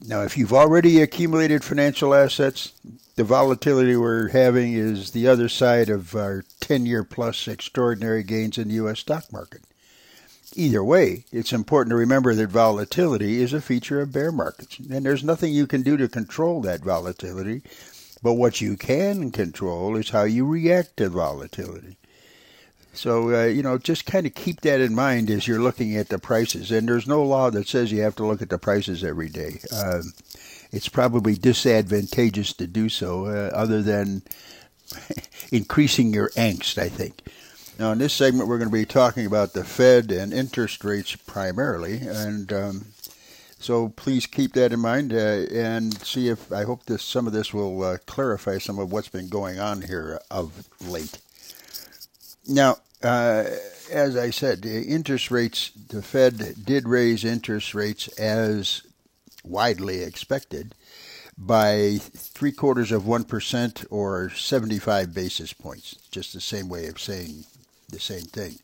Now, 0.01 0.23
if 0.23 0.37
you've 0.37 0.53
already 0.53 1.01
accumulated 1.01 1.65
financial 1.65 2.15
assets, 2.15 2.73
the 3.17 3.25
volatility 3.25 3.97
we're 3.97 4.29
having 4.29 4.73
is 4.75 5.13
the 5.13 5.29
other 5.29 5.49
side 5.49 5.89
of 5.89 6.15
our 6.15 6.45
10 6.61 6.85
year 6.85 7.05
plus 7.05 7.47
extraordinary 7.47 8.23
gains 8.23 8.59
in 8.59 8.69
the 8.69 8.75
U.S. 8.75 9.01
stock 9.01 9.33
market. 9.33 9.63
Either 10.57 10.85
way, 10.85 11.25
it's 11.33 11.53
important 11.53 11.91
to 11.91 11.97
remember 11.97 12.35
that 12.35 12.49
volatility 12.49 13.41
is 13.41 13.53
a 13.53 13.61
feature 13.61 14.01
of 14.01 14.13
bear 14.13 14.31
markets, 14.31 14.79
and 14.79 15.05
there's 15.05 15.25
nothing 15.25 15.53
you 15.53 15.67
can 15.67 15.83
do 15.83 15.97
to 15.97 16.09
control 16.09 16.61
that 16.61 16.81
volatility. 16.81 17.63
But 18.23 18.35
what 18.35 18.61
you 18.61 18.77
can 18.77 19.31
control 19.31 19.97
is 19.97 20.11
how 20.11 20.25
you 20.25 20.47
react 20.47 20.97
to 20.99 21.09
volatility. 21.09 21.97
So, 22.95 23.35
uh, 23.35 23.47
you 23.47 23.63
know, 23.63 23.79
just 23.79 24.07
kind 24.07 24.27
of 24.27 24.35
keep 24.35 24.61
that 24.63 24.81
in 24.81 24.95
mind 24.95 25.31
as 25.31 25.47
you're 25.47 25.61
looking 25.61 25.97
at 25.97 26.09
the 26.09 26.19
prices. 26.19 26.71
And 26.71 26.89
there's 26.89 27.07
no 27.07 27.23
law 27.23 27.51
that 27.51 27.69
says 27.69 27.93
you 27.93 28.03
have 28.03 28.17
to 28.17 28.27
look 28.27 28.41
at 28.41 28.51
the 28.51 28.59
prices 28.59 29.05
every 29.05 29.29
day. 29.29 29.61
Um, 29.73 30.13
it's 30.73 30.89
probably 30.89 31.35
disadvantageous 31.35 32.53
to 32.55 32.67
do 32.67 32.89
so, 32.89 33.27
uh, 33.27 33.51
other 33.55 33.83
than 33.83 34.23
increasing 35.53 36.13
your 36.13 36.31
angst, 36.31 36.79
I 36.79 36.89
think. 36.89 37.21
Now, 37.79 37.93
in 37.93 37.99
this 37.99 38.13
segment, 38.13 38.49
we're 38.49 38.59
going 38.59 38.71
to 38.71 38.77
be 38.77 38.85
talking 38.85 39.27
about 39.27 39.53
the 39.53 39.65
Fed 39.65 40.13
and 40.13 40.33
interest 40.33 40.85
rates 40.85 41.17
primarily, 41.17 41.99
and 41.99 42.53
um, 42.53 42.87
so 43.59 43.89
please 43.89 44.27
keep 44.27 44.53
that 44.53 44.73
in 44.73 44.79
mind 44.79 45.13
uh, 45.13 45.47
and 45.53 45.93
see 46.03 46.29
if 46.29 46.53
I 46.53 46.63
hope 46.65 46.85
this 46.85 47.03
some 47.03 47.27
of 47.27 47.33
this 47.33 47.53
will 47.53 47.83
uh, 47.83 47.99
clarify 48.07 48.59
some 48.59 48.79
of 48.79 48.93
what's 48.93 49.09
been 49.09 49.29
going 49.29 49.59
on 49.59 49.83
here 49.83 50.21
of 50.31 50.69
late. 50.81 51.19
Now, 52.47 52.77
uh, 53.03 53.45
as 53.91 54.17
I 54.17 54.31
said, 54.31 54.63
the 54.63 54.83
interest 54.83 55.31
rates, 55.31 55.71
the 55.89 56.03
Fed 56.03 56.65
did 56.65 56.89
raise 56.89 57.25
interest 57.25 57.75
rates 57.75 58.09
as 58.19 58.83
widely 59.45 60.03
expected 60.03 60.75
by 61.37 61.99
three 62.01 62.53
quarters 62.53 62.93
of 62.93 63.03
1% 63.03 63.87
or 63.91 64.31
75 64.31 65.15
basis 65.15 65.53
points. 65.53 65.97
Just 66.11 66.33
the 66.33 66.41
same 66.41 66.69
way 66.69 66.87
of 66.87 67.01
saying 67.01 67.45
the 67.91 68.01
same 68.01 68.23
thing. 68.23 68.59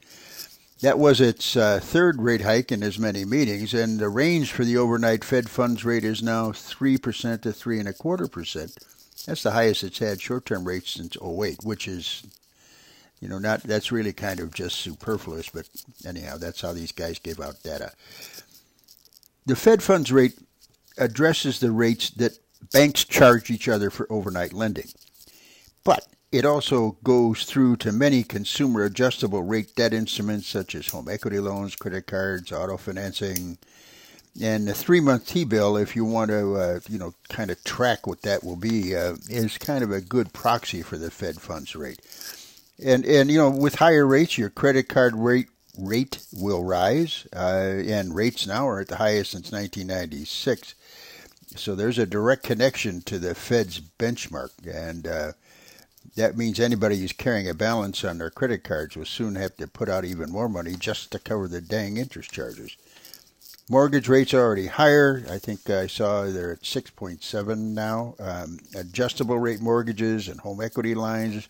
That 0.81 0.99
was 0.99 1.21
its 1.21 1.57
uh, 1.57 1.79
third 1.83 2.23
rate 2.23 2.41
hike 2.41 2.73
in 2.73 2.83
as 2.83 2.99
many 2.99 3.27
meetings, 3.27 3.75
and 3.75 3.99
the 3.99 4.09
range 4.09 4.51
for 4.53 4.65
the 4.65 4.79
overnight 4.79 5.25
Fed 5.25 5.51
funds 5.51 5.85
rate 5.85 6.05
is 6.05 6.23
now 6.23 6.53
3% 6.53 7.43
to 7.43 7.51
3.25%. 7.51 9.27
That's 9.27 9.43
the 9.43 9.51
highest 9.51 9.85
it's 9.85 9.99
had 9.99 10.23
short-term 10.23 10.65
rates 10.65 10.93
since 10.93 11.19
08, 11.23 11.65
which 11.65 11.87
is, 11.87 12.23
you 13.21 13.29
know, 13.29 13.39
not 13.39 13.62
that's 13.62 13.93
really 13.93 14.12
kind 14.12 14.41
of 14.41 14.53
just 14.55 14.77
superfluous, 14.77 15.50
but 15.50 15.69
anyhow, 16.07 16.37
that's 16.39 16.61
how 16.61 16.73
these 16.73 16.93
guys 16.93 17.19
give 17.19 17.41
out 17.41 17.62
data. 17.62 17.93
The 19.47 19.57
Fed 19.57 19.83
funds 19.83 20.11
rate 20.11 20.39
addresses 20.97 21.61
the 21.61 21.71
rates 21.71 22.11
that 22.11 22.39
banks 22.73 23.05
charge 23.05 23.50
each 23.50 23.69
other 23.69 23.91
for 23.91 24.11
overnight 24.11 24.53
lending. 24.53 24.89
But 25.85 26.07
it 26.33 26.45
also 26.45 26.97
goes 27.03 27.45
through 27.45 27.77
to 27.77 27.93
many 27.93 28.23
consumer 28.23 28.85
adjustable 28.85 29.43
rate 29.43 29.75
debt 29.75 29.93
instruments 29.93 30.47
such 30.47 30.75
as 30.75 30.89
home 30.89 31.09
equity 31.09 31.41
loans, 31.41 31.75
credit 31.75 32.07
cards, 32.07 32.53
auto 32.53 32.77
financing, 32.77 33.59
and 34.41 34.69
the 34.69 34.75
three-month 34.75 35.27
T-bill, 35.27 35.77
if 35.77 35.97
you 35.97 36.05
want 36.05 36.31
to, 36.31 36.55
uh, 36.55 36.81
you 36.89 36.99
know, 36.99 37.15
kind 37.29 37.50
of 37.50 37.62
track 37.65 38.07
what 38.07 38.23
that 38.23 38.45
will 38.45 38.57
be, 38.57 38.95
uh, 38.95 39.17
is 39.29 39.59
kind 39.59 39.83
of 39.83 39.91
a 39.91 40.00
good 40.00 40.33
proxy 40.33 40.83
for 40.83 40.97
the 40.97 41.11
Fed 41.11 41.41
funds 41.41 41.75
rate. 41.75 42.00
And 42.83 43.05
and 43.05 43.31
you 43.31 43.39
know, 43.39 43.51
with 43.51 43.77
higher 43.77 44.07
rates, 44.07 44.39
your 44.39 44.51
credit 44.51 44.89
card 44.89 45.15
rate 45.15 45.49
rate 45.79 46.21
will 46.33 46.65
rise, 46.65 47.27
uh, 47.35 47.83
and 47.87 48.15
rates 48.15 48.47
now 48.47 48.69
are 48.69 48.81
at 48.81 48.89
the 48.89 48.97
highest 48.97 49.33
since 49.33 49.53
1996. 49.53 50.75
So 51.57 51.75
there's 51.75 51.99
a 51.99 52.07
direct 52.07 52.43
connection 52.45 53.03
to 53.03 53.19
the 53.19 53.35
Fed's 53.35 53.81
benchmark, 53.81 54.51
and 54.67 55.07
uh, 55.07 55.33
that 56.17 56.37
means 56.37 56.61
anybody 56.61 56.99
who's 56.99 57.13
carrying 57.13 57.49
a 57.49 57.55
balance 57.55 58.05
on 58.05 58.19
their 58.19 58.31
credit 58.31 58.63
cards 58.63 58.97
will 58.97 59.05
soon 59.05 59.35
have 59.35 59.57
to 59.57 59.67
put 59.67 59.89
out 59.89 60.05
even 60.05 60.31
more 60.31 60.49
money 60.49 60.75
just 60.79 61.11
to 61.13 61.19
cover 61.19 61.49
the 61.49 61.61
dang 61.61 61.97
interest 61.97 62.31
charges. 62.31 62.77
Mortgage 63.69 64.09
rates 64.09 64.35
are 64.35 64.41
already 64.41 64.67
higher. 64.67 65.25
I 65.31 65.39
think 65.39 65.71
I 65.71 65.87
saw 65.87 66.25
they're 66.25 66.55
at 66.55 66.63
6.7 66.63 67.59
now. 67.59 68.17
Um, 68.19 68.59
adjustable 68.75 69.39
rate 69.39 69.61
mortgages 69.61 70.27
and 70.27 70.41
home 70.41 70.61
equity 70.61 70.95
lines 70.95 71.49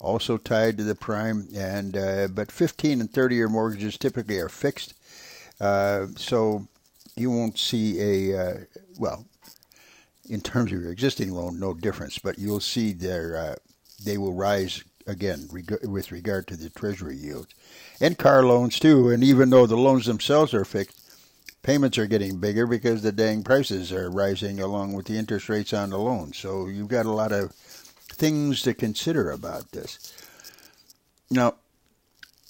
also 0.00 0.36
tied 0.36 0.78
to 0.78 0.84
the 0.84 0.94
prime, 0.94 1.48
and 1.54 1.96
uh, 1.96 2.28
but 2.28 2.52
15 2.52 3.00
and 3.00 3.10
30 3.10 3.34
year 3.34 3.48
mortgages 3.48 3.98
typically 3.98 4.38
are 4.38 4.48
fixed. 4.48 4.94
Uh, 5.60 6.06
so 6.16 6.66
you 7.16 7.30
won't 7.30 7.58
see 7.58 8.00
a 8.32 8.40
uh, 8.40 8.54
well 8.98 9.26
in 10.28 10.40
terms 10.40 10.72
of 10.72 10.82
your 10.82 10.92
existing 10.92 11.32
loan, 11.32 11.58
no 11.58 11.74
difference, 11.74 12.18
but 12.18 12.38
you'll 12.38 12.60
see 12.60 12.92
their 12.92 13.36
uh, 13.36 13.54
they 14.04 14.18
will 14.18 14.34
rise 14.34 14.84
again 15.06 15.48
reg- 15.50 15.86
with 15.86 16.12
regard 16.12 16.46
to 16.46 16.56
the 16.56 16.68
treasury 16.70 17.16
yields 17.16 17.54
and 18.00 18.18
car 18.18 18.44
loans 18.44 18.78
too. 18.78 19.10
And 19.10 19.24
even 19.24 19.50
though 19.50 19.66
the 19.66 19.76
loans 19.76 20.06
themselves 20.06 20.54
are 20.54 20.64
fixed, 20.64 21.00
payments 21.62 21.98
are 21.98 22.06
getting 22.06 22.38
bigger 22.38 22.66
because 22.66 23.02
the 23.02 23.12
dang 23.12 23.42
prices 23.42 23.92
are 23.92 24.10
rising 24.10 24.60
along 24.60 24.92
with 24.92 25.06
the 25.06 25.18
interest 25.18 25.48
rates 25.48 25.72
on 25.72 25.90
the 25.90 25.98
loans. 25.98 26.36
So 26.36 26.66
you've 26.66 26.88
got 26.88 27.06
a 27.06 27.10
lot 27.10 27.32
of 27.32 27.52
things 28.18 28.62
to 28.62 28.74
consider 28.74 29.30
about 29.30 29.72
this. 29.72 30.12
Now, 31.30 31.54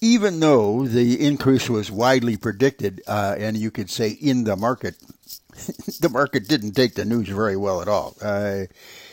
even 0.00 0.40
though 0.40 0.86
the 0.86 1.24
increase 1.24 1.68
was 1.68 1.90
widely 1.90 2.36
predicted, 2.36 3.02
uh, 3.06 3.34
and 3.38 3.56
you 3.56 3.70
could 3.70 3.90
say 3.90 4.10
in 4.10 4.44
the 4.44 4.56
market, 4.56 4.96
the 6.00 6.08
market 6.10 6.48
didn't 6.48 6.72
take 6.72 6.94
the 6.94 7.04
news 7.04 7.28
very 7.28 7.56
well 7.56 7.82
at 7.82 7.88
all. 7.88 8.16
Uh, 8.22 8.64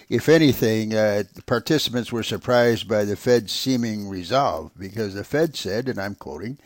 if 0.07 0.29
anything, 0.29 0.93
uh, 0.93 1.23
participants 1.47 2.11
were 2.11 2.21
surprised 2.21 2.87
by 2.87 3.03
the 3.05 3.15
Fed's 3.15 3.51
seeming 3.51 4.07
resolve 4.07 4.71
because 4.77 5.15
the 5.15 5.23
Fed 5.23 5.55
said, 5.55 5.89
and 5.89 5.99
I'm 5.99 6.13
quoting, 6.13 6.59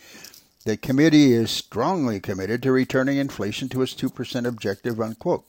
the 0.66 0.76
committee 0.76 1.32
is 1.32 1.50
strongly 1.50 2.20
committed 2.20 2.62
to 2.64 2.74
returning 2.74 3.18
inflation 3.18 3.70
to 3.70 3.82
its 3.82 3.96
2% 3.96 4.46
objective, 4.46 5.00
unquote. 5.00 5.46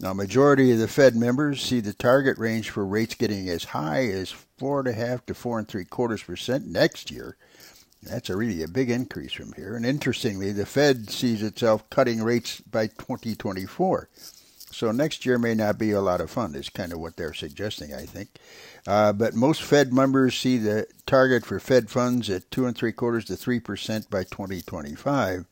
Now, 0.00 0.12
majority 0.12 0.70
of 0.70 0.78
the 0.78 0.86
Fed 0.86 1.16
members 1.16 1.60
see 1.60 1.80
the 1.80 1.92
target 1.92 2.38
range 2.38 2.70
for 2.70 2.86
rates 2.86 3.16
getting 3.16 3.48
as 3.48 3.64
high 3.64 4.06
as 4.06 4.30
four 4.30 4.78
and 4.78 4.88
a 4.88 4.92
half 4.92 5.26
to 5.26 5.34
four 5.34 5.58
and 5.58 5.66
three 5.66 5.84
quarters 5.84 6.22
percent 6.22 6.66
next 6.66 7.10
year, 7.10 7.36
that's 8.02 8.30
a 8.30 8.36
really 8.36 8.62
a 8.62 8.68
big 8.68 8.90
increase 8.90 9.32
from 9.32 9.52
here. 9.54 9.74
And 9.74 9.84
interestingly, 9.84 10.52
the 10.52 10.66
Fed 10.66 11.10
sees 11.10 11.42
itself 11.42 11.88
cutting 11.90 12.22
rates 12.22 12.60
by 12.60 12.86
2024. 12.86 14.08
So 14.70 14.92
next 14.92 15.26
year 15.26 15.38
may 15.38 15.54
not 15.54 15.78
be 15.78 15.90
a 15.90 16.00
lot 16.00 16.20
of 16.20 16.30
fun, 16.30 16.54
is 16.54 16.68
kind 16.68 16.92
of 16.92 17.00
what 17.00 17.16
they're 17.16 17.34
suggesting, 17.34 17.92
I 17.92 18.04
think. 18.04 18.28
Uh, 18.86 19.12
but 19.12 19.34
most 19.34 19.62
Fed 19.62 19.92
members 19.92 20.38
see 20.38 20.58
the 20.58 20.86
target 21.06 21.44
for 21.44 21.58
Fed 21.58 21.90
funds 21.90 22.30
at 22.30 22.48
two 22.52 22.66
and 22.66 22.76
three 22.76 22.92
quarters 22.92 23.24
to 23.24 23.36
three 23.36 23.58
percent 23.58 24.08
by 24.08 24.22
2025. 24.22 25.46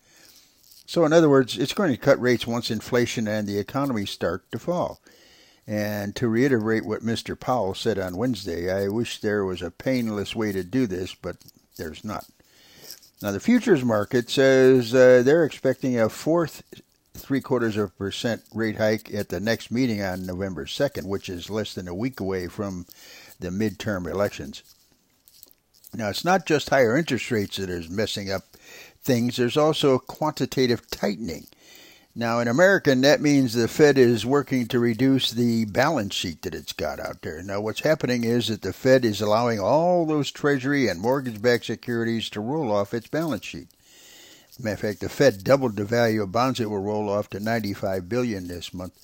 So 0.86 1.04
in 1.04 1.12
other 1.12 1.28
words, 1.28 1.58
it's 1.58 1.74
going 1.74 1.90
to 1.90 1.96
cut 1.96 2.20
rates 2.20 2.46
once 2.46 2.70
inflation 2.70 3.26
and 3.26 3.46
the 3.46 3.58
economy 3.58 4.06
start 4.06 4.50
to 4.52 4.58
fall. 4.58 5.00
And 5.66 6.14
to 6.16 6.28
reiterate 6.28 6.86
what 6.86 7.02
Mr. 7.02 7.38
Powell 7.38 7.74
said 7.74 7.98
on 7.98 8.16
Wednesday, 8.16 8.72
I 8.72 8.88
wish 8.88 9.20
there 9.20 9.44
was 9.44 9.62
a 9.62 9.70
painless 9.70 10.36
way 10.36 10.52
to 10.52 10.62
do 10.62 10.86
this, 10.86 11.14
but 11.14 11.38
there's 11.76 12.04
not. 12.04 12.26
Now, 13.20 13.32
the 13.32 13.40
futures 13.40 13.84
market 13.84 14.30
says 14.30 14.94
uh, 14.94 15.22
they're 15.24 15.44
expecting 15.44 15.98
a 15.98 16.08
fourth 16.08 16.62
three 17.14 17.40
quarters 17.40 17.76
of 17.76 17.88
a 17.88 17.92
percent 17.92 18.42
rate 18.54 18.76
hike 18.76 19.12
at 19.12 19.30
the 19.30 19.40
next 19.40 19.70
meeting 19.70 20.02
on 20.02 20.26
November 20.26 20.66
2nd, 20.66 21.04
which 21.04 21.28
is 21.28 21.50
less 21.50 21.74
than 21.74 21.88
a 21.88 21.94
week 21.94 22.20
away 22.20 22.46
from 22.46 22.86
the 23.40 23.48
midterm 23.48 24.08
elections. 24.08 24.62
Now, 25.94 26.10
it's 26.10 26.24
not 26.24 26.46
just 26.46 26.70
higher 26.70 26.96
interest 26.96 27.30
rates 27.30 27.56
that 27.56 27.70
is 27.70 27.88
messing 27.88 28.30
up 28.30 28.44
things, 29.06 29.36
there's 29.36 29.56
also 29.56 29.98
quantitative 29.98 30.90
tightening. 30.90 31.46
Now, 32.14 32.40
in 32.40 32.48
American, 32.48 33.02
that 33.02 33.20
means 33.20 33.52
the 33.52 33.68
Fed 33.68 33.98
is 33.98 34.26
working 34.26 34.66
to 34.68 34.78
reduce 34.78 35.30
the 35.30 35.66
balance 35.66 36.14
sheet 36.14 36.42
that 36.42 36.54
it's 36.54 36.72
got 36.72 36.98
out 36.98 37.22
there. 37.22 37.42
Now, 37.42 37.60
what's 37.60 37.80
happening 37.80 38.24
is 38.24 38.48
that 38.48 38.62
the 38.62 38.72
Fed 38.72 39.04
is 39.04 39.20
allowing 39.20 39.60
all 39.60 40.06
those 40.06 40.30
Treasury 40.30 40.88
and 40.88 41.00
mortgage 41.00 41.40
backed 41.40 41.66
securities 41.66 42.30
to 42.30 42.40
roll 42.40 42.72
off 42.72 42.94
its 42.94 43.08
balance 43.08 43.44
sheet. 43.44 43.68
Matter 44.58 44.74
of 44.74 44.80
fact, 44.80 45.00
the 45.00 45.10
Fed 45.10 45.44
doubled 45.44 45.76
the 45.76 45.84
value 45.84 46.22
of 46.22 46.32
bonds 46.32 46.58
that 46.58 46.70
will 46.70 46.78
roll 46.78 47.10
off 47.10 47.28
to 47.30 47.40
95 47.40 48.08
billion 48.08 48.48
this 48.48 48.72
month. 48.72 48.94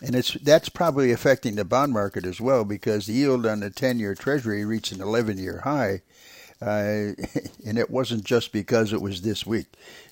And 0.00 0.14
it's 0.14 0.34
that's 0.34 0.68
probably 0.68 1.10
affecting 1.10 1.56
the 1.56 1.64
bond 1.64 1.92
market 1.92 2.24
as 2.24 2.40
well 2.40 2.64
because 2.64 3.06
the 3.06 3.14
yield 3.14 3.46
on 3.46 3.60
the 3.60 3.70
10-year 3.70 4.14
Treasury 4.14 4.64
reached 4.64 4.92
an 4.92 4.98
11-year 4.98 5.62
high, 5.64 6.02
uh, 6.62 6.66
and 7.66 7.78
it 7.78 7.90
wasn't 7.90 8.24
just 8.24 8.52
because 8.52 8.92
it 8.92 9.00
was 9.00 9.22
this 9.22 9.46
week. 9.46 9.66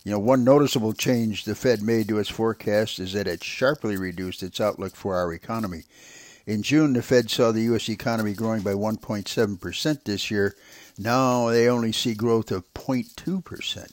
You 0.05 0.13
know, 0.13 0.19
one 0.19 0.45
noticeable 0.45 0.93
change 0.93 1.45
the 1.45 1.55
Fed 1.55 1.83
made 1.83 2.09
to 2.09 2.19
its 2.19 2.29
forecast 2.29 2.99
is 2.99 3.13
that 3.15 3.27
it 3.27 3.43
sharply 3.43 3.97
reduced 3.97 4.43
its 4.43 4.61
outlook 4.61 4.95
for 4.95 5.17
our 5.17 5.33
economy. 5.33 5.85
In 6.47 6.63
June, 6.63 6.93
the 6.93 7.03
Fed 7.03 7.31
saw 7.31 7.53
the 7.53 7.63
U.S. 7.63 7.89
economy 7.89 8.35
growing 8.35 8.61
by 8.61 8.73
1.7% 8.73 10.05
this 10.05 10.31
year. 10.31 10.55
Now 10.99 11.49
they 11.49 11.69
only 11.69 11.93
see 11.93 12.15
growth 12.15 12.51
of 12.51 12.73
0.2%. 12.75 13.91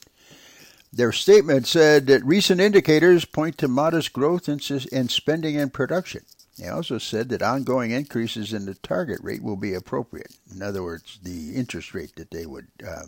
Their 0.92 1.12
statement 1.12 1.66
said 1.66 2.06
that 2.08 2.24
recent 2.24 2.60
indicators 2.60 3.24
point 3.24 3.56
to 3.58 3.68
modest 3.68 4.12
growth 4.12 4.48
in, 4.48 4.60
in 4.92 5.08
spending 5.08 5.56
and 5.56 5.72
production. 5.72 6.22
They 6.58 6.68
also 6.68 6.98
said 6.98 7.30
that 7.30 7.42
ongoing 7.42 7.90
increases 7.90 8.52
in 8.52 8.66
the 8.66 8.74
target 8.74 9.20
rate 9.22 9.42
will 9.42 9.56
be 9.56 9.74
appropriate. 9.74 10.36
In 10.54 10.62
other 10.62 10.82
words, 10.82 11.18
the 11.22 11.54
interest 11.54 11.94
rate 11.94 12.14
that 12.16 12.30
they 12.30 12.46
would 12.46 12.68
uh, 12.86 13.06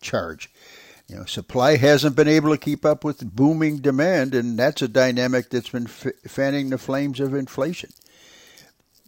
charge. 0.00 0.50
You 1.08 1.16
know, 1.16 1.24
supply 1.24 1.76
hasn't 1.76 2.16
been 2.16 2.28
able 2.28 2.50
to 2.50 2.58
keep 2.58 2.84
up 2.84 3.02
with 3.02 3.34
booming 3.34 3.78
demand, 3.78 4.34
and 4.34 4.58
that's 4.58 4.82
a 4.82 4.88
dynamic 4.88 5.50
that's 5.50 5.70
been 5.70 5.86
f- 5.86 6.12
fanning 6.26 6.70
the 6.70 6.78
flames 6.78 7.18
of 7.18 7.34
inflation. 7.34 7.90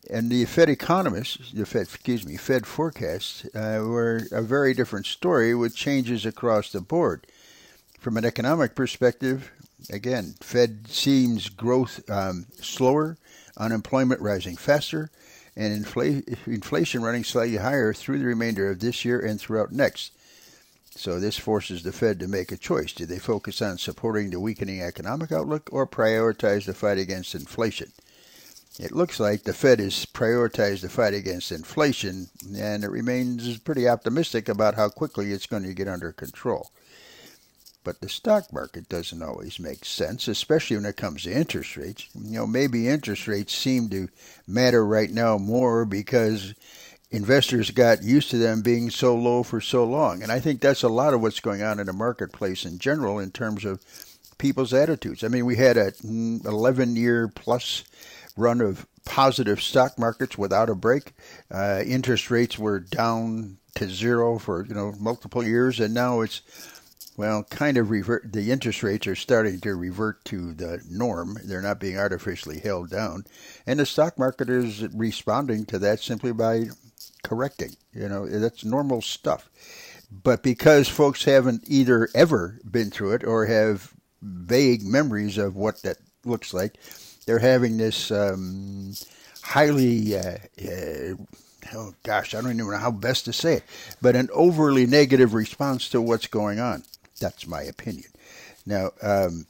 And 0.08 0.30
the 0.30 0.46
Fed 0.46 0.68
economists, 0.68 1.52
the 1.52 1.66
Fed, 1.66 1.82
excuse 1.82 2.26
me, 2.26 2.36
Fed 2.36 2.66
forecasts 2.66 3.44
uh, 3.54 3.82
were 3.84 4.22
a 4.32 4.42
very 4.42 4.74
different 4.74 5.06
story 5.06 5.54
with 5.54 5.76
changes 5.76 6.26
across 6.26 6.72
the 6.72 6.80
board. 6.80 7.26
From 8.00 8.16
an 8.16 8.24
economic 8.24 8.74
perspective, 8.74 9.52
again, 9.92 10.34
Fed 10.40 10.88
seems 10.88 11.50
growth 11.50 12.00
um, 12.10 12.46
slower, 12.60 13.18
unemployment 13.60 14.20
rising 14.20 14.56
faster, 14.56 15.10
and 15.54 15.84
infl- 15.84 16.26
inflation 16.46 17.02
running 17.02 17.22
slightly 17.22 17.58
higher 17.58 17.92
through 17.92 18.18
the 18.18 18.24
remainder 18.24 18.70
of 18.70 18.80
this 18.80 19.04
year 19.04 19.20
and 19.20 19.40
throughout 19.40 19.70
next. 19.70 20.12
So 20.96 21.20
this 21.20 21.38
forces 21.38 21.82
the 21.82 21.92
Fed 21.92 22.18
to 22.20 22.28
make 22.28 22.50
a 22.50 22.56
choice. 22.56 22.92
Do 22.92 23.06
they 23.06 23.18
focus 23.18 23.62
on 23.62 23.78
supporting 23.78 24.30
the 24.30 24.40
weakening 24.40 24.82
economic 24.82 25.30
outlook 25.30 25.68
or 25.70 25.86
prioritize 25.86 26.64
the 26.64 26.74
fight 26.74 26.98
against 26.98 27.34
inflation? 27.34 27.92
It 28.78 28.92
looks 28.92 29.20
like 29.20 29.42
the 29.42 29.52
Fed 29.52 29.78
has 29.78 30.06
prioritized 30.06 30.80
the 30.80 30.88
fight 30.88 31.12
against 31.12 31.52
inflation, 31.52 32.28
and 32.56 32.82
it 32.82 32.90
remains 32.90 33.58
pretty 33.58 33.88
optimistic 33.88 34.48
about 34.48 34.74
how 34.74 34.88
quickly 34.88 35.32
it's 35.32 35.46
going 35.46 35.64
to 35.64 35.74
get 35.74 35.88
under 35.88 36.12
control. 36.12 36.70
But 37.82 38.00
the 38.00 38.08
stock 38.08 38.52
market 38.52 38.88
doesn't 38.88 39.22
always 39.22 39.58
make 39.58 39.84
sense, 39.84 40.28
especially 40.28 40.76
when 40.76 40.86
it 40.86 40.96
comes 40.96 41.22
to 41.22 41.32
interest 41.32 41.76
rates. 41.76 42.08
You 42.14 42.40
know, 42.40 42.46
maybe 42.46 42.88
interest 42.88 43.26
rates 43.26 43.54
seem 43.54 43.88
to 43.90 44.08
matter 44.46 44.84
right 44.84 45.10
now 45.10 45.38
more 45.38 45.84
because 45.84 46.54
investors 47.10 47.70
got 47.70 48.02
used 48.02 48.30
to 48.30 48.38
them 48.38 48.60
being 48.60 48.90
so 48.90 49.16
low 49.16 49.42
for 49.42 49.60
so 49.60 49.84
long. 49.84 50.22
And 50.22 50.30
I 50.30 50.40
think 50.40 50.60
that's 50.60 50.82
a 50.82 50.88
lot 50.88 51.14
of 51.14 51.22
what's 51.22 51.40
going 51.40 51.62
on 51.62 51.80
in 51.80 51.86
the 51.86 51.92
marketplace 51.92 52.64
in 52.64 52.78
general 52.78 53.18
in 53.18 53.30
terms 53.30 53.64
of 53.64 53.80
people's 54.38 54.72
attitudes. 54.74 55.24
I 55.24 55.28
mean, 55.28 55.46
we 55.46 55.56
had 55.56 55.76
a 55.76 55.92
11 56.02 56.96
year 56.96 57.28
plus 57.28 57.84
run 58.36 58.60
of 58.60 58.86
positive 59.04 59.60
stock 59.60 59.98
markets 59.98 60.38
without 60.38 60.70
a 60.70 60.74
break. 60.74 61.12
Uh, 61.50 61.82
interest 61.84 62.30
rates 62.30 62.58
were 62.58 62.80
down 62.80 63.58
to 63.74 63.88
zero 63.88 64.38
for 64.38 64.66
you 64.66 64.74
know 64.74 64.94
multiple 64.98 65.44
years, 65.44 65.80
and 65.80 65.94
now 65.94 66.20
it's 66.20 66.42
well, 67.20 67.42
kind 67.42 67.76
of 67.76 67.90
revert. 67.90 68.32
The 68.32 68.50
interest 68.50 68.82
rates 68.82 69.06
are 69.06 69.14
starting 69.14 69.60
to 69.60 69.74
revert 69.74 70.24
to 70.24 70.54
the 70.54 70.82
norm. 70.88 71.36
They're 71.44 71.60
not 71.60 71.78
being 71.78 71.98
artificially 71.98 72.60
held 72.60 72.88
down, 72.88 73.26
and 73.66 73.78
the 73.78 73.84
stock 73.84 74.18
market 74.18 74.48
is 74.48 74.88
responding 74.94 75.66
to 75.66 75.78
that 75.80 76.00
simply 76.00 76.32
by 76.32 76.68
correcting. 77.22 77.76
You 77.92 78.08
know, 78.08 78.26
that's 78.26 78.64
normal 78.64 79.02
stuff. 79.02 79.50
But 80.10 80.42
because 80.42 80.88
folks 80.88 81.24
haven't 81.24 81.64
either 81.66 82.08
ever 82.14 82.58
been 82.68 82.90
through 82.90 83.12
it 83.12 83.24
or 83.24 83.44
have 83.44 83.92
vague 84.22 84.82
memories 84.82 85.36
of 85.36 85.54
what 85.54 85.82
that 85.82 85.98
looks 86.24 86.54
like, 86.54 86.78
they're 87.26 87.38
having 87.38 87.76
this 87.76 88.10
um, 88.10 88.94
highly, 89.42 90.16
uh, 90.16 90.38
uh, 90.58 91.16
oh 91.74 91.92
gosh, 92.02 92.34
I 92.34 92.40
don't 92.40 92.52
even 92.52 92.70
know 92.70 92.78
how 92.78 92.90
best 92.90 93.26
to 93.26 93.34
say 93.34 93.56
it, 93.56 93.64
but 94.00 94.16
an 94.16 94.30
overly 94.32 94.86
negative 94.86 95.34
response 95.34 95.90
to 95.90 96.00
what's 96.00 96.26
going 96.26 96.58
on. 96.58 96.82
That's 97.20 97.46
my 97.46 97.62
opinion. 97.62 98.10
Now, 98.66 98.90
um, 99.02 99.46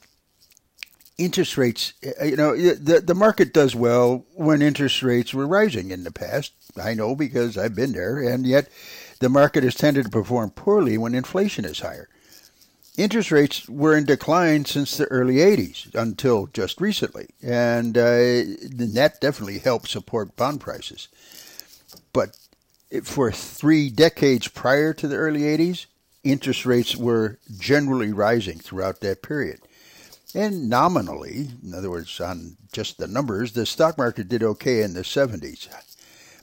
interest 1.17 1.57
rates, 1.57 1.93
uh, 2.21 2.25
you 2.25 2.35
know, 2.35 2.55
the 2.55 3.01
the 3.01 3.15
market 3.15 3.53
does 3.53 3.75
well 3.75 4.25
when 4.35 4.61
interest 4.61 5.01
rates 5.01 5.33
were 5.33 5.47
rising 5.47 5.91
in 5.91 6.03
the 6.03 6.11
past. 6.11 6.53
I 6.81 6.93
know 6.93 7.15
because 7.15 7.57
I've 7.57 7.75
been 7.75 7.93
there, 7.93 8.19
and 8.19 8.45
yet 8.45 8.69
the 9.19 9.29
market 9.29 9.63
has 9.63 9.75
tended 9.75 10.05
to 10.05 10.11
perform 10.11 10.51
poorly 10.51 10.97
when 10.97 11.15
inflation 11.15 11.65
is 11.65 11.79
higher. 11.79 12.09
Interest 12.97 13.31
rates 13.31 13.69
were 13.69 13.95
in 13.95 14.05
decline 14.05 14.65
since 14.65 14.97
the 14.97 15.05
early 15.05 15.35
80s 15.35 15.95
until 15.95 16.47
just 16.47 16.81
recently, 16.81 17.29
and 17.41 17.97
uh, 17.97 18.01
that 18.01 19.17
definitely 19.21 19.59
helped 19.59 19.87
support 19.87 20.35
bond 20.35 20.59
prices. 20.59 21.07
But 22.11 22.37
for 23.03 23.31
three 23.31 23.89
decades 23.89 24.49
prior 24.49 24.93
to 24.93 25.07
the 25.07 25.15
early 25.15 25.41
80s, 25.41 25.85
interest 26.23 26.65
rates 26.65 26.95
were 26.95 27.39
generally 27.57 28.13
rising 28.13 28.59
throughout 28.59 29.01
that 29.01 29.21
period. 29.21 29.59
And 30.33 30.69
nominally, 30.69 31.49
in 31.63 31.73
other 31.73 31.89
words, 31.89 32.19
on 32.21 32.57
just 32.71 32.97
the 32.97 33.07
numbers, 33.07 33.51
the 33.51 33.65
stock 33.65 33.97
market 33.97 34.29
did 34.29 34.43
okay 34.43 34.81
in 34.81 34.93
the 34.93 35.01
70s. 35.01 35.67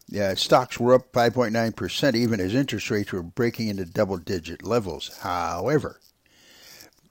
Yeah, 0.09 0.35
stocks 0.35 0.79
were 0.79 0.95
up 0.95 1.13
5.9% 1.13 2.15
even 2.15 2.41
as 2.41 2.55
interest 2.55 2.91
rates 2.91 3.13
were 3.13 3.23
breaking 3.23 3.69
into 3.69 3.85
double 3.85 4.17
digit 4.17 4.63
levels. 4.65 5.19
However, 5.21 6.01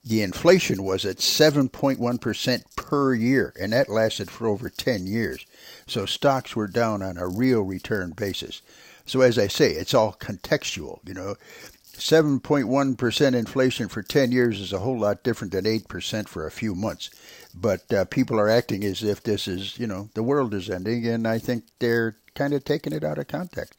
the 0.03 0.21
inflation 0.21 0.83
was 0.83 1.05
at 1.05 1.17
7.1% 1.17 2.75
per 2.75 3.13
year, 3.13 3.53
and 3.59 3.73
that 3.73 3.89
lasted 3.89 4.31
for 4.31 4.47
over 4.47 4.69
10 4.69 5.05
years. 5.05 5.45
So 5.85 6.05
stocks 6.05 6.55
were 6.55 6.67
down 6.67 7.01
on 7.01 7.17
a 7.17 7.27
real 7.27 7.61
return 7.61 8.11
basis. 8.11 8.61
So 9.05 9.21
as 9.21 9.37
I 9.37 9.47
say, 9.47 9.71
it's 9.71 9.93
all 9.93 10.13
contextual. 10.13 10.99
You 11.07 11.13
know, 11.13 11.35
7.1% 11.97 13.35
inflation 13.35 13.87
for 13.87 14.03
10 14.03 14.31
years 14.31 14.59
is 14.59 14.71
a 14.71 14.79
whole 14.79 14.99
lot 14.99 15.23
different 15.23 15.53
than 15.53 15.65
8% 15.65 16.27
for 16.27 16.45
a 16.45 16.51
few 16.51 16.75
months. 16.75 17.09
But 17.55 17.91
uh, 17.91 18.05
people 18.05 18.39
are 18.39 18.49
acting 18.49 18.83
as 18.83 19.01
if 19.01 19.23
this 19.23 19.47
is, 19.47 19.79
you 19.79 19.87
know, 19.87 20.09
the 20.13 20.23
world 20.23 20.53
is 20.53 20.69
ending, 20.69 21.07
and 21.07 21.27
I 21.27 21.39
think 21.39 21.63
they're 21.79 22.15
kind 22.35 22.53
of 22.53 22.63
taking 22.63 22.93
it 22.93 23.03
out 23.03 23.17
of 23.17 23.27
context. 23.27 23.73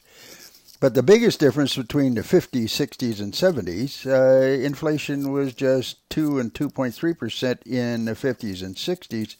But 0.80 0.94
the 0.94 1.02
biggest 1.02 1.40
difference 1.40 1.76
between 1.76 2.14
the 2.14 2.20
50s, 2.22 2.66
60s, 2.66 3.20
and 3.20 3.32
70s, 3.32 4.06
uh, 4.06 4.62
inflation 4.64 5.32
was 5.32 5.52
just 5.52 6.08
2 6.10 6.38
and 6.38 6.54
2.3% 6.54 7.66
in 7.66 8.04
the 8.04 8.12
50s 8.12 8.62
and 8.62 8.76
60s. 8.76 9.36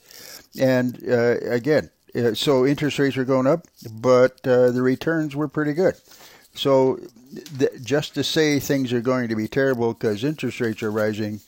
And 0.60 1.00
uh, 1.08 1.48
again, 1.48 1.90
uh, 2.14 2.34
so 2.34 2.66
interest 2.66 2.98
rates 2.98 3.16
were 3.16 3.24
going 3.24 3.46
up, 3.46 3.66
but 3.90 4.44
uh, 4.46 4.70
the 4.72 4.82
returns 4.82 5.36
were 5.36 5.48
pretty 5.48 5.74
good. 5.74 5.94
So 6.58 6.98
th- 7.58 7.70
just 7.82 8.14
to 8.14 8.24
say 8.24 8.58
things 8.58 8.92
are 8.92 9.00
going 9.00 9.28
to 9.28 9.36
be 9.36 9.46
terrible 9.46 9.94
because 9.94 10.24
interest 10.24 10.60
rates 10.60 10.82
are 10.82 10.90
rising 10.90 11.40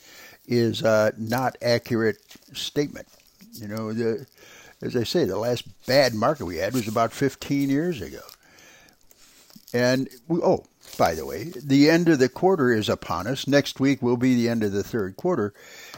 is 0.47 0.85
uh, 0.85 1.11
not 1.19 1.57
accurate 1.61 2.19
statement. 2.53 3.09
You 3.55 3.67
know, 3.67 3.93
the, 3.93 4.27
as 4.81 4.95
I 4.95 5.03
say, 5.03 5.25
the 5.25 5.37
last 5.37 5.65
bad 5.87 6.15
market 6.15 6.45
we 6.45 6.59
had 6.59 6.75
was 6.75 6.87
about 6.87 7.13
15 7.13 7.69
years 7.69 8.01
ago. 8.01 8.21
And 9.73 10.09
we, 10.29 10.41
oh, 10.43 10.65
by 10.97 11.15
the 11.17 11.27
way, 11.27 11.53
the 11.61 11.91
end 11.91 12.09
of 12.09 12.21
the 12.21 12.29
quarter 12.29 12.73
is 12.73 12.89
upon 12.89 13.27
us. 13.27 13.49
Next 13.49 13.81
week 13.81 14.01
will 14.03 14.17
be 14.17 14.37
the 14.37 14.49
end 14.49 14.63
of 14.63 14.71
the 14.71 14.85
third 14.85 15.17
quarter. 15.17 15.53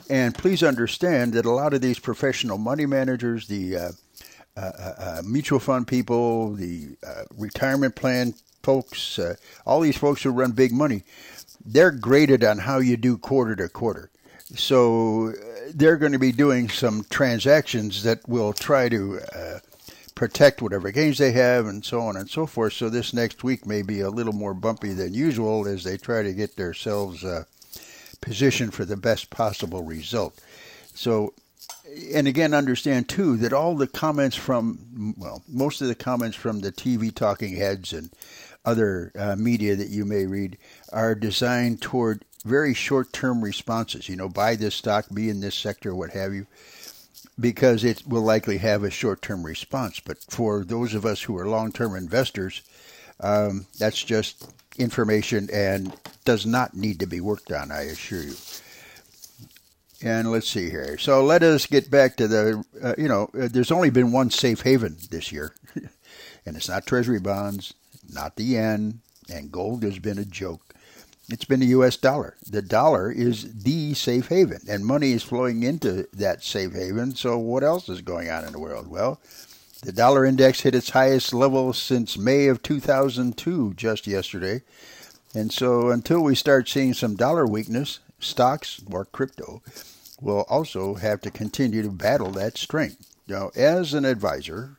And 0.09 0.35
please 0.35 0.63
understand 0.63 1.35
that 1.35 1.45
a 1.45 1.51
lot 1.51 1.75
of 1.75 1.83
these 1.83 1.99
professional 1.99 2.57
money 2.57 2.87
managers, 2.87 3.47
the 3.47 3.77
uh, 3.77 3.93
uh, 4.57 4.61
uh, 4.61 4.95
uh 4.99 5.23
mutual 5.25 5.59
fund 5.59 5.87
people, 5.87 6.55
the 6.55 6.97
uh, 7.07 7.25
retirement 7.37 7.95
plan 7.95 8.35
folks, 8.63 9.19
uh, 9.19 9.37
all 9.67 9.81
these 9.81 9.97
folks 9.97 10.23
who 10.23 10.31
run 10.31 10.53
big 10.53 10.73
money, 10.73 11.03
they're 11.65 11.91
graded 11.91 12.45
on 12.45 12.59
how 12.59 12.79
you 12.79 12.97
do 12.97 13.17
quarter 13.19 13.57
to 13.57 13.69
quarter. 13.69 14.11
So 14.55 15.33
they're 15.75 15.97
going 15.97 16.13
to 16.13 16.19
be 16.19 16.33
doing 16.33 16.69
some 16.69 17.05
transactions 17.09 18.03
that 18.03 18.29
will 18.29 18.53
try 18.53 18.89
to 18.89 19.21
protect 20.23 20.63
whatever 20.63 20.91
gains 20.93 21.19
they 21.19 21.33
have 21.33 21.67
and 21.67 21.85
so 21.85 22.01
on 22.01 22.17
and 22.17 22.31
so 22.31 22.47
forth. 22.47 22.75
So 22.75 22.89
this 22.89 23.13
next 23.13 23.43
week 23.43 23.67
may 23.67 23.83
be 23.83 24.01
a 24.01 24.11
little 24.11 24.33
more 24.33 24.55
bumpy 24.55 24.93
than 24.93 25.15
usual 25.15 25.67
as 25.67 25.83
they 25.83 25.97
try 25.97 26.23
to 26.23 26.33
get 26.33 26.55
themselves 26.55 27.25
uh, 27.25 27.43
positioned 28.21 28.73
for 28.73 28.85
the 28.85 28.97
best 28.97 29.31
possible 29.31 29.83
result. 29.83 30.41
So, 30.95 31.35
and 32.15 32.29
again, 32.29 32.55
understand 32.55 33.09
too 33.09 33.37
that 33.39 33.53
all 33.53 33.75
the 33.75 33.89
comments 33.89 34.37
from, 34.37 35.15
well, 35.17 35.43
most 35.49 35.81
of 35.81 35.89
the 35.89 35.95
comments 35.97 36.37
from 36.37 36.61
the 36.61 36.71
TV 36.71 37.13
talking 37.13 37.57
heads 37.57 37.93
and 37.93 38.11
other 38.65 39.13
uh, 39.19 39.37
media 39.37 39.77
that 39.77 39.89
you 39.89 40.05
may 40.05 40.27
read 40.27 40.59
are 40.93 41.15
designed 41.15 41.81
toward 41.83 42.25
very 42.45 42.75
short 42.75 43.13
term 43.13 43.43
responses. 43.43 44.09
You 44.09 44.17
know, 44.17 44.29
buy 44.29 44.57
this 44.57 44.75
stock, 44.75 45.07
be 45.13 45.29
in 45.29 45.41
this 45.41 45.55
sector, 45.55 45.95
what 45.95 46.11
have 46.11 46.35
you 46.35 46.47
because 47.39 47.83
it 47.85 48.07
will 48.07 48.23
likely 48.23 48.59
have 48.59 48.85
a 48.85 48.91
short 48.91 49.23
term 49.23 49.45
response. 49.45 50.01
But 50.01 50.19
for 50.29 50.65
those 50.65 50.95
of 50.95 51.05
us 51.05 51.23
who 51.23 51.37
are 51.39 51.49
long 51.49 51.73
term 51.73 51.95
investors, 51.97 52.63
um, 53.21 53.67
that's 53.79 54.03
just 54.03 54.51
information 54.79 55.49
and 55.53 55.95
does 56.25 56.47
not 56.47 56.75
need 56.75 57.01
to 57.01 57.07
be 57.07 57.21
worked 57.21 57.53
on, 57.53 57.71
I 57.71 57.83
assure 57.83 58.23
you. 58.23 58.35
And 60.05 60.33
let's 60.33 60.49
see 60.49 60.69
here. 60.69 60.99
So 60.99 61.23
let 61.23 61.43
us 61.45 61.67
get 61.67 61.91
back 61.91 62.17
to 62.17 62.27
the, 62.27 62.65
uh, 62.83 62.95
you 62.99 63.07
know, 63.07 63.31
uh, 63.39 63.49
there's 63.49 63.71
only 63.71 63.91
been 63.91 64.11
one 64.11 64.31
safe 64.31 64.63
haven 64.63 64.97
this 65.11 65.31
year, 65.31 65.55
and 66.47 66.57
it's 66.57 66.69
not 66.69 66.87
Treasury 66.87 67.21
bonds, 67.21 67.75
not 68.09 68.37
the 68.37 68.45
yen, 68.45 69.01
and 69.29 69.53
gold 69.53 69.83
has 69.83 69.99
been 69.99 70.19
a 70.19 70.25
joke. 70.25 70.75
It's 71.29 71.45
been 71.45 71.61
the 71.61 71.67
U.S. 71.67 71.97
dollar. 71.97 72.37
The 72.49 72.63
dollar 72.63 73.11
is 73.11 73.63
the 73.63 73.95
safe 73.95 74.29
haven, 74.29 74.61
and 74.69 74.85
money 74.85 75.13
is 75.13 75.23
flowing 75.23 75.63
into 75.63 76.09
that 76.13 76.43
safe 76.43 76.73
haven. 76.73 77.15
So, 77.15 77.39
what 77.39 77.63
else 77.63 77.89
is 77.89 78.03
going 78.03 78.29
on 78.29 78.45
in 78.45 78.53
the 78.53 78.59
world? 78.59 78.89
Well, 78.89 79.21
the 79.83 79.93
dollar 79.93 80.25
index 80.25 80.61
hit 80.61 80.75
its 80.75 80.91
highest 80.91 81.33
level 81.33 81.73
since 81.73 82.19
May 82.19 82.49
of 82.49 82.63
2002 82.63 83.75
just 83.75 84.07
yesterday. 84.07 84.63
And 85.35 85.53
so, 85.53 85.91
until 85.91 86.21
we 86.23 86.35
start 86.35 86.69
seeing 86.69 86.93
some 86.93 87.15
dollar 87.15 87.47
weakness, 87.47 88.01
stocks 88.21 88.83
or 88.91 89.05
crypto 89.05 89.63
will 90.21 90.45
also 90.49 90.95
have 90.95 91.21
to 91.23 91.31
continue 91.31 91.83
to 91.83 91.91
battle 91.91 92.31
that 92.33 92.59
strength. 92.59 93.15
Now, 93.27 93.51
as 93.57 93.95
an 93.95 94.05
advisor, 94.05 94.77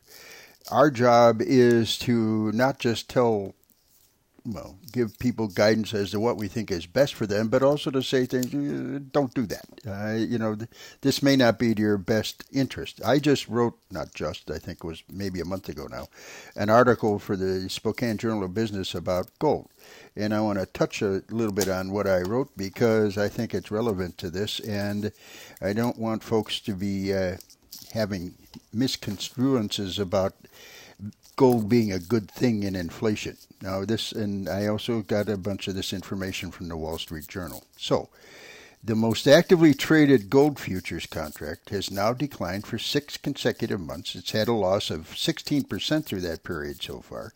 our 0.71 0.89
job 0.89 1.41
is 1.41 1.97
to 1.99 2.51
not 2.53 2.79
just 2.79 3.09
tell 3.09 3.55
well, 4.45 4.77
give 4.91 5.17
people 5.19 5.47
guidance 5.47 5.93
as 5.93 6.11
to 6.11 6.19
what 6.19 6.35
we 6.35 6.47
think 6.47 6.69
is 6.69 6.85
best 6.85 7.13
for 7.13 7.25
them, 7.25 7.47
but 7.47 7.63
also 7.63 7.89
to 7.91 8.03
say 8.03 8.25
things, 8.25 8.53
uh, 8.53 8.99
don't 9.11 9.33
do 9.33 9.45
that. 9.45 9.65
Uh, 9.87 10.15
you 10.15 10.37
know, 10.37 10.57
this 11.01 11.23
may 11.23 11.35
not 11.35 11.57
be 11.57 11.73
to 11.73 11.81
your 11.81 11.97
best 11.97 12.43
interest. 12.51 12.99
I 13.05 13.19
just 13.19 13.47
wrote, 13.47 13.77
not 13.89 14.13
just, 14.13 14.51
I 14.51 14.57
think 14.57 14.79
it 14.79 14.87
was 14.87 15.03
maybe 15.09 15.39
a 15.39 15.45
month 15.45 15.69
ago 15.69 15.87
now, 15.89 16.07
an 16.55 16.69
article 16.69 17.19
for 17.19 17.37
the 17.37 17.69
Spokane 17.69 18.17
Journal 18.17 18.43
of 18.43 18.53
Business 18.53 18.93
about 18.93 19.29
gold. 19.39 19.69
And 20.15 20.33
I 20.33 20.41
want 20.41 20.59
to 20.59 20.65
touch 20.65 21.01
a 21.01 21.23
little 21.29 21.53
bit 21.53 21.69
on 21.69 21.91
what 21.91 22.07
I 22.07 22.21
wrote 22.21 22.49
because 22.57 23.17
I 23.17 23.29
think 23.29 23.53
it's 23.53 23.71
relevant 23.71 24.17
to 24.19 24.29
this, 24.29 24.59
and 24.59 25.11
I 25.61 25.71
don't 25.71 25.97
want 25.97 26.21
folks 26.21 26.59
to 26.61 26.75
be 26.75 27.13
uh, 27.13 27.37
having 27.93 28.33
misconstruences 28.73 29.99
about 29.99 30.33
gold 31.35 31.69
being 31.69 31.91
a 31.91 31.99
good 31.99 32.29
thing 32.29 32.63
in 32.63 32.75
inflation. 32.75 33.37
Now, 33.61 33.85
this, 33.85 34.11
and 34.11 34.47
I 34.49 34.67
also 34.67 35.01
got 35.01 35.29
a 35.29 35.37
bunch 35.37 35.67
of 35.67 35.75
this 35.75 35.93
information 35.93 36.51
from 36.51 36.67
the 36.67 36.77
Wall 36.77 36.97
Street 36.97 37.27
Journal. 37.27 37.63
So, 37.77 38.09
the 38.83 38.95
most 38.95 39.27
actively 39.27 39.73
traded 39.73 40.29
gold 40.29 40.59
futures 40.59 41.05
contract 41.05 41.69
has 41.69 41.89
now 41.89 42.13
declined 42.13 42.67
for 42.67 42.77
six 42.77 43.15
consecutive 43.15 43.79
months. 43.79 44.13
It's 44.15 44.31
had 44.31 44.47
a 44.47 44.53
loss 44.53 44.89
of 44.89 45.11
16% 45.11 46.05
through 46.05 46.21
that 46.21 46.43
period 46.43 46.83
so 46.83 46.99
far. 46.99 47.33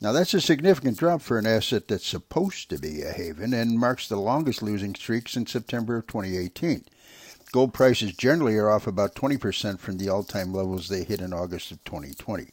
Now, 0.00 0.12
that's 0.12 0.34
a 0.34 0.40
significant 0.40 0.98
drop 0.98 1.22
for 1.22 1.38
an 1.38 1.46
asset 1.46 1.88
that's 1.88 2.06
supposed 2.06 2.68
to 2.70 2.78
be 2.78 3.02
a 3.02 3.12
haven 3.12 3.54
and 3.54 3.78
marks 3.78 4.08
the 4.08 4.16
longest 4.16 4.62
losing 4.62 4.94
streak 4.94 5.28
since 5.28 5.52
September 5.52 5.96
of 5.96 6.06
2018. 6.06 6.84
Gold 7.56 7.72
prices 7.72 8.12
generally 8.12 8.58
are 8.58 8.68
off 8.68 8.86
about 8.86 9.14
20% 9.14 9.78
from 9.78 9.96
the 9.96 10.10
all 10.10 10.22
time 10.22 10.52
levels 10.52 10.90
they 10.90 11.04
hit 11.04 11.22
in 11.22 11.32
August 11.32 11.70
of 11.70 11.82
2020. 11.84 12.48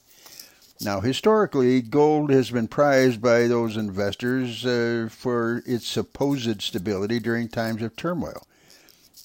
Now, 0.79 1.01
historically, 1.01 1.81
gold 1.81 2.31
has 2.31 2.51
been 2.51 2.69
prized 2.69 3.21
by 3.21 3.47
those 3.47 3.75
investors 3.75 4.65
uh, 4.65 5.09
for 5.11 5.61
its 5.65 5.85
supposed 5.85 6.61
stability 6.61 7.19
during 7.19 7.49
times 7.49 7.81
of 7.81 7.97
turmoil. 7.97 8.47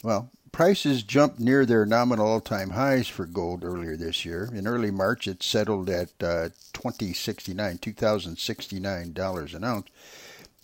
Well, 0.03 0.33
prices 0.51 1.05
jumped 1.05 1.39
near 1.39 1.65
their 1.65 1.87
nominal 1.87 2.27
all-time 2.27 2.71
highs 2.71 3.07
for 3.07 3.25
gold 3.25 3.63
earlier 3.63 3.97
this 3.97 4.25
year. 4.25 4.51
In 4.53 4.67
early 4.67 4.91
March, 4.91 5.29
it 5.29 5.45
settled 5.45 5.89
at 5.89 6.09
uh, 6.21 6.49
2069, 6.73 7.79
$2,069 7.79 9.55
an 9.55 9.63
ounce, 9.63 9.87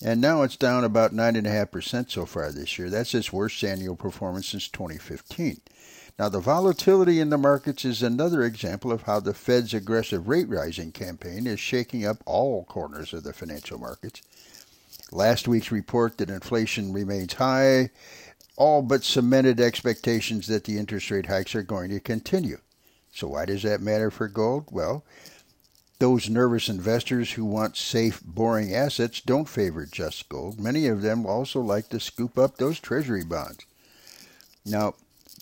and 0.02 0.20
now 0.20 0.42
it's 0.42 0.57
down 0.57 0.85
about 0.85 1.12
9.5% 1.12 2.11
so 2.11 2.26
far 2.26 2.50
this 2.50 2.78
year. 2.78 2.90
That's 2.90 3.14
its 3.14 3.33
worst 3.33 3.62
annual 3.62 3.96
performance 3.96 4.48
since 4.48 4.68
2015. 4.68 5.61
Now, 6.18 6.28
the 6.28 6.40
volatility 6.40 7.20
in 7.20 7.30
the 7.30 7.38
markets 7.38 7.85
is 7.85 8.02
another 8.02 8.44
example 8.44 8.92
of 8.92 9.02
how 9.02 9.18
the 9.20 9.35
Fed's 9.35 9.74
aggressive 9.74 10.28
rate 10.28 10.48
rising 10.48 10.92
campaign 10.92 11.46
is 11.46 11.59
shaking 11.59 12.07
up 12.07 12.18
all 12.24 12.64
corners 12.64 13.12
of 13.12 13.24
the 13.24 13.33
financial 13.33 13.78
markets. 13.78 14.22
Last 15.11 15.48
week's 15.48 15.72
report 15.72 16.18
that 16.18 16.30
inflation 16.30 16.92
remains 16.92 17.35
high 17.35 17.90
all 18.57 18.83
but 18.83 19.04
cemented 19.04 19.61
expectations 19.61 20.46
that 20.46 20.64
the 20.64 20.78
interest 20.78 21.11
rate 21.11 21.26
hikes 21.26 21.54
are 21.54 21.62
going 21.62 21.90
to 21.90 22.00
continue. 22.00 22.59
So, 23.12 23.28
why 23.28 23.44
does 23.46 23.62
that 23.62 23.80
matter 23.80 24.11
for 24.11 24.28
gold? 24.28 24.66
Well, 24.70 25.04
those 25.98 26.28
nervous 26.28 26.68
investors 26.68 27.33
who 27.33 27.44
want 27.44 27.76
safe, 27.76 28.22
boring 28.24 28.74
assets 28.74 29.20
don't 29.20 29.48
favor 29.48 29.87
just 29.87 30.28
gold. 30.28 30.61
Many 30.61 30.87
of 30.87 31.02
them 31.02 31.24
also 31.24 31.61
like 31.61 31.88
to 31.90 32.00
scoop 32.00 32.38
up 32.38 32.57
those 32.57 32.80
treasury 32.80 33.24
bonds. 33.24 33.64
Now, 34.64 34.94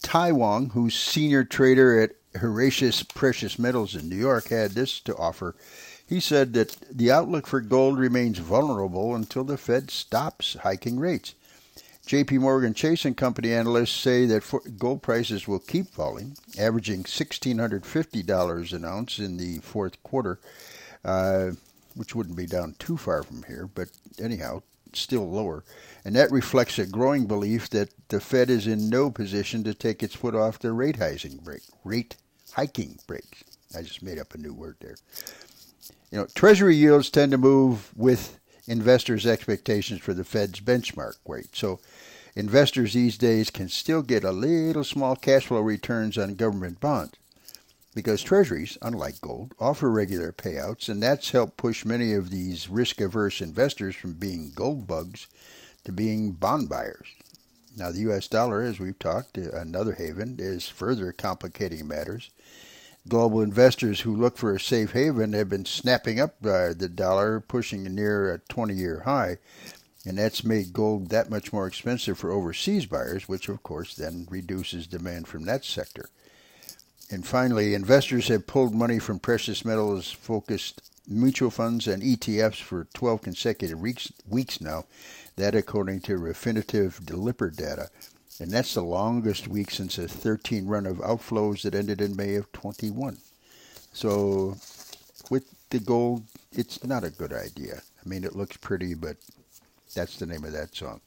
Tai 0.02 0.32
Wong, 0.32 0.70
who's 0.70 0.98
senior 0.98 1.44
trader 1.44 2.00
at 2.00 2.12
Heraeus 2.34 3.02
Precious 3.02 3.58
Metals 3.58 3.94
in 3.94 4.08
New 4.08 4.16
York, 4.16 4.48
had 4.48 4.72
this 4.72 5.00
to 5.00 5.16
offer. 5.16 5.54
He 6.06 6.20
said 6.20 6.52
that 6.54 6.76
the 6.90 7.10
outlook 7.10 7.46
for 7.46 7.60
gold 7.60 7.98
remains 7.98 8.38
vulnerable 8.38 9.14
until 9.14 9.44
the 9.44 9.56
Fed 9.56 9.90
stops 9.90 10.56
hiking 10.62 10.98
rates. 10.98 11.34
JP 12.12 12.40
Morgan 12.40 12.74
Chase 12.74 13.06
and 13.06 13.16
Company 13.16 13.54
analysts 13.54 13.98
say 13.98 14.26
that 14.26 14.44
gold 14.76 15.00
prices 15.00 15.48
will 15.48 15.58
keep 15.58 15.86
falling, 15.86 16.36
averaging 16.58 17.04
$1,650 17.04 18.72
an 18.74 18.84
ounce 18.84 19.18
in 19.18 19.38
the 19.38 19.60
fourth 19.60 20.02
quarter, 20.02 20.38
uh, 21.06 21.52
which 21.94 22.14
wouldn't 22.14 22.36
be 22.36 22.44
down 22.44 22.74
too 22.78 22.98
far 22.98 23.22
from 23.22 23.44
here, 23.44 23.66
but 23.74 23.88
anyhow, 24.18 24.60
still 24.92 25.26
lower. 25.30 25.64
And 26.04 26.14
that 26.14 26.30
reflects 26.30 26.78
a 26.78 26.84
growing 26.84 27.24
belief 27.24 27.70
that 27.70 27.88
the 28.08 28.20
Fed 28.20 28.50
is 28.50 28.66
in 28.66 28.90
no 28.90 29.10
position 29.10 29.64
to 29.64 29.72
take 29.72 30.02
its 30.02 30.14
foot 30.14 30.34
off 30.34 30.58
the 30.58 30.72
rate 30.72 30.96
hiking 30.96 31.38
brake. 31.38 31.62
Rate 31.82 32.16
hiking 32.52 32.98
brake. 33.06 33.44
I 33.74 33.80
just 33.80 34.02
made 34.02 34.18
up 34.18 34.34
a 34.34 34.38
new 34.38 34.52
word 34.52 34.76
there. 34.82 34.96
You 36.10 36.18
know, 36.18 36.26
Treasury 36.34 36.76
yields 36.76 37.08
tend 37.08 37.32
to 37.32 37.38
move 37.38 37.90
with 37.96 38.38
investors' 38.66 39.26
expectations 39.26 40.00
for 40.00 40.14
the 40.14 40.24
Fed's 40.24 40.60
benchmark 40.60 41.16
rate. 41.26 41.54
So 41.54 41.80
investors 42.34 42.92
these 42.92 43.18
days 43.18 43.50
can 43.50 43.68
still 43.68 44.02
get 44.02 44.24
a 44.24 44.32
little 44.32 44.84
small 44.84 45.16
cash 45.16 45.46
flow 45.46 45.60
returns 45.60 46.16
on 46.16 46.34
government 46.34 46.80
bonds 46.80 47.14
because 47.94 48.22
treasuries, 48.22 48.78
unlike 48.80 49.20
gold, 49.20 49.54
offer 49.58 49.90
regular 49.90 50.32
payouts, 50.32 50.88
and 50.88 51.02
that's 51.02 51.30
helped 51.30 51.56
push 51.56 51.84
many 51.84 52.14
of 52.14 52.30
these 52.30 52.68
risk 52.68 53.00
averse 53.00 53.40
investors 53.40 53.94
from 53.94 54.14
being 54.14 54.50
gold 54.54 54.86
bugs 54.86 55.26
to 55.84 55.92
being 55.92 56.32
bond 56.32 56.68
buyers. 56.68 57.08
Now, 57.76 57.90
the 57.90 58.00
U.S. 58.00 58.28
dollar, 58.28 58.62
as 58.62 58.78
we've 58.78 58.98
talked, 58.98 59.38
uh, 59.38 59.50
another 59.52 59.94
haven, 59.94 60.36
is 60.38 60.68
further 60.68 61.12
complicating 61.12 61.86
matters. 61.86 62.30
Global 63.08 63.40
investors 63.40 64.00
who 64.00 64.14
look 64.14 64.36
for 64.38 64.54
a 64.54 64.60
safe 64.60 64.92
haven 64.92 65.32
have 65.32 65.48
been 65.48 65.64
snapping 65.64 66.20
up 66.20 66.36
uh, 66.44 66.72
the 66.72 66.88
dollar, 66.88 67.40
pushing 67.40 67.82
near 67.82 68.32
a 68.32 68.38
20 68.38 68.74
year 68.74 69.00
high, 69.00 69.38
and 70.06 70.18
that's 70.18 70.44
made 70.44 70.72
gold 70.72 71.08
that 71.10 71.28
much 71.28 71.52
more 71.52 71.66
expensive 71.66 72.16
for 72.16 72.30
overseas 72.30 72.86
buyers, 72.86 73.28
which 73.28 73.48
of 73.48 73.62
course 73.62 73.94
then 73.94 74.26
reduces 74.30 74.86
demand 74.86 75.26
from 75.26 75.44
that 75.44 75.64
sector. 75.64 76.10
And 77.10 77.26
finally, 77.26 77.74
investors 77.74 78.28
have 78.28 78.46
pulled 78.46 78.74
money 78.74 78.98
from 78.98 79.18
precious 79.18 79.64
metals 79.64 80.10
focused 80.10 80.80
mutual 81.06 81.50
funds 81.50 81.88
and 81.88 82.02
ETFs 82.02 82.62
for 82.62 82.86
12 82.94 83.20
consecutive 83.20 83.80
weeks, 83.80 84.12
weeks 84.28 84.60
now. 84.60 84.84
That 85.36 85.54
according 85.54 86.02
to 86.02 86.18
Refinitiv 86.18 87.02
Deliper 87.04 87.54
data. 87.54 87.88
And 88.40 88.50
that's 88.50 88.74
the 88.74 88.82
longest 88.82 89.48
week 89.48 89.70
since 89.70 89.98
a 89.98 90.08
13 90.08 90.66
run 90.66 90.86
of 90.86 90.98
outflows 90.98 91.62
that 91.62 91.74
ended 91.74 92.00
in 92.00 92.16
May 92.16 92.34
of 92.34 92.50
21. 92.52 93.18
So 93.92 94.56
with 95.30 95.44
the 95.70 95.78
gold, 95.78 96.24
it's 96.50 96.84
not 96.84 97.04
a 97.04 97.10
good 97.10 97.32
idea. 97.32 97.82
I 98.04 98.08
mean, 98.08 98.24
it 98.24 98.34
looks 98.36 98.56
pretty, 98.56 98.94
but 98.94 99.16
that's 99.94 100.16
the 100.18 100.26
name 100.26 100.44
of 100.44 100.52
that 100.52 100.74
song. 100.74 101.00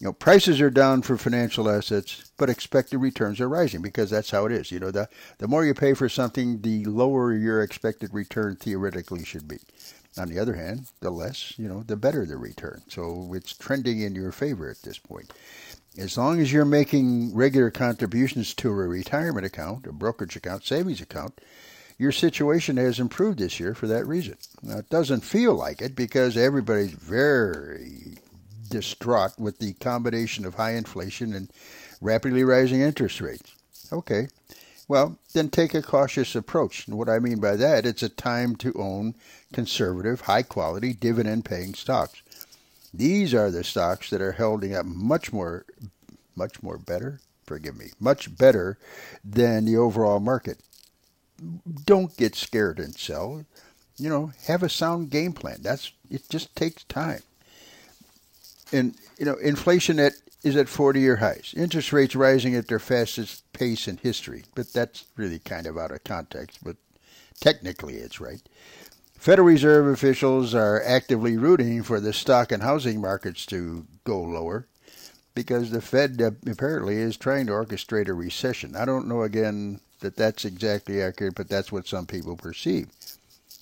You 0.00 0.08
know, 0.08 0.12
prices 0.12 0.60
are 0.60 0.70
down 0.70 1.02
for 1.02 1.16
financial 1.16 1.70
assets, 1.70 2.30
but 2.36 2.50
expected 2.50 2.98
returns 2.98 3.40
are 3.40 3.48
rising 3.48 3.80
because 3.80 4.10
that's 4.10 4.30
how 4.30 4.44
it 4.44 4.52
is. 4.52 4.70
You 4.70 4.80
know, 4.80 4.90
the 4.90 5.08
the 5.38 5.48
more 5.48 5.64
you 5.64 5.72
pay 5.72 5.94
for 5.94 6.08
something, 6.08 6.60
the 6.60 6.84
lower 6.84 7.32
your 7.32 7.62
expected 7.62 8.12
return 8.12 8.56
theoretically 8.56 9.24
should 9.24 9.48
be. 9.48 9.58
On 10.18 10.28
the 10.28 10.38
other 10.38 10.54
hand, 10.54 10.86
the 11.00 11.10
less, 11.10 11.58
you 11.58 11.68
know, 11.68 11.82
the 11.82 11.96
better 11.96 12.26
the 12.26 12.36
return. 12.36 12.82
So 12.88 13.32
it's 13.34 13.56
trending 13.56 14.00
in 14.00 14.14
your 14.14 14.30
favor 14.30 14.68
at 14.68 14.82
this 14.82 14.98
point. 14.98 15.32
As 15.96 16.18
long 16.18 16.40
as 16.40 16.52
you're 16.52 16.64
making 16.64 17.34
regular 17.34 17.70
contributions 17.70 18.52
to 18.54 18.68
a 18.68 18.72
retirement 18.72 19.46
account, 19.46 19.86
a 19.86 19.92
brokerage 19.92 20.34
account, 20.34 20.64
savings 20.64 21.00
account, 21.00 21.40
your 21.98 22.10
situation 22.10 22.76
has 22.76 22.98
improved 22.98 23.38
this 23.38 23.60
year 23.60 23.74
for 23.74 23.86
that 23.86 24.06
reason. 24.06 24.36
Now, 24.62 24.78
it 24.78 24.90
doesn't 24.90 25.20
feel 25.20 25.54
like 25.54 25.80
it 25.80 25.94
because 25.94 26.36
everybody's 26.36 26.90
very 26.90 28.18
distraught 28.68 29.38
with 29.38 29.58
the 29.58 29.74
combination 29.74 30.44
of 30.44 30.54
high 30.54 30.72
inflation 30.72 31.32
and 31.32 31.48
rapidly 32.00 32.42
rising 32.42 32.80
interest 32.80 33.20
rates. 33.20 33.54
Okay, 33.92 34.26
well, 34.88 35.16
then 35.32 35.48
take 35.48 35.74
a 35.74 35.82
cautious 35.82 36.34
approach. 36.34 36.88
And 36.88 36.98
what 36.98 37.08
I 37.08 37.20
mean 37.20 37.38
by 37.38 37.54
that, 37.54 37.86
it's 37.86 38.02
a 38.02 38.08
time 38.08 38.56
to 38.56 38.72
own 38.74 39.14
conservative, 39.52 40.22
high 40.22 40.42
quality, 40.42 40.92
dividend 40.92 41.44
paying 41.44 41.74
stocks. 41.74 42.20
These 42.96 43.34
are 43.34 43.50
the 43.50 43.64
stocks 43.64 44.10
that 44.10 44.22
are 44.22 44.32
holding 44.32 44.74
up 44.74 44.86
much 44.86 45.32
more, 45.32 45.66
much 46.36 46.62
more 46.62 46.78
better, 46.78 47.20
forgive 47.44 47.76
me, 47.76 47.90
much 48.00 48.36
better 48.36 48.78
than 49.24 49.64
the 49.64 49.76
overall 49.76 50.20
market. 50.20 50.60
Don't 51.86 52.16
get 52.16 52.34
scared 52.36 52.78
and 52.78 52.96
sell. 52.96 53.44
You 53.96 54.08
know, 54.08 54.32
have 54.46 54.62
a 54.62 54.68
sound 54.68 55.10
game 55.10 55.32
plan. 55.32 55.58
That's 55.62 55.92
it 56.10 56.28
just 56.28 56.54
takes 56.56 56.84
time 56.84 57.22
and 58.72 58.94
you 59.18 59.24
know 59.24 59.36
inflation 59.36 59.98
at 59.98 60.14
is 60.42 60.56
at 60.56 60.66
40-year 60.66 61.16
highs. 61.16 61.54
Interest 61.56 61.90
rates 61.90 62.14
rising 62.14 62.54
at 62.54 62.68
their 62.68 62.78
fastest 62.78 63.50
pace 63.54 63.88
in 63.88 63.96
history, 63.96 64.44
but 64.54 64.70
that's 64.74 65.06
really 65.16 65.38
kind 65.38 65.66
of 65.66 65.78
out 65.78 65.90
of 65.90 66.04
context. 66.04 66.58
But 66.62 66.76
technically, 67.40 67.94
it's 67.94 68.20
right. 68.20 68.42
Federal 69.24 69.48
Reserve 69.48 69.86
officials 69.86 70.54
are 70.54 70.82
actively 70.84 71.38
rooting 71.38 71.82
for 71.82 71.98
the 71.98 72.12
stock 72.12 72.52
and 72.52 72.62
housing 72.62 73.00
markets 73.00 73.46
to 73.46 73.86
go 74.04 74.20
lower 74.20 74.66
because 75.34 75.70
the 75.70 75.80
Fed 75.80 76.20
apparently 76.46 76.96
is 76.96 77.16
trying 77.16 77.46
to 77.46 77.52
orchestrate 77.52 78.08
a 78.08 78.12
recession. 78.12 78.76
I 78.76 78.84
don't 78.84 79.08
know 79.08 79.22
again 79.22 79.80
that 80.00 80.16
that's 80.16 80.44
exactly 80.44 81.00
accurate, 81.00 81.36
but 81.36 81.48
that's 81.48 81.72
what 81.72 81.88
some 81.88 82.04
people 82.04 82.36
perceive. 82.36 82.88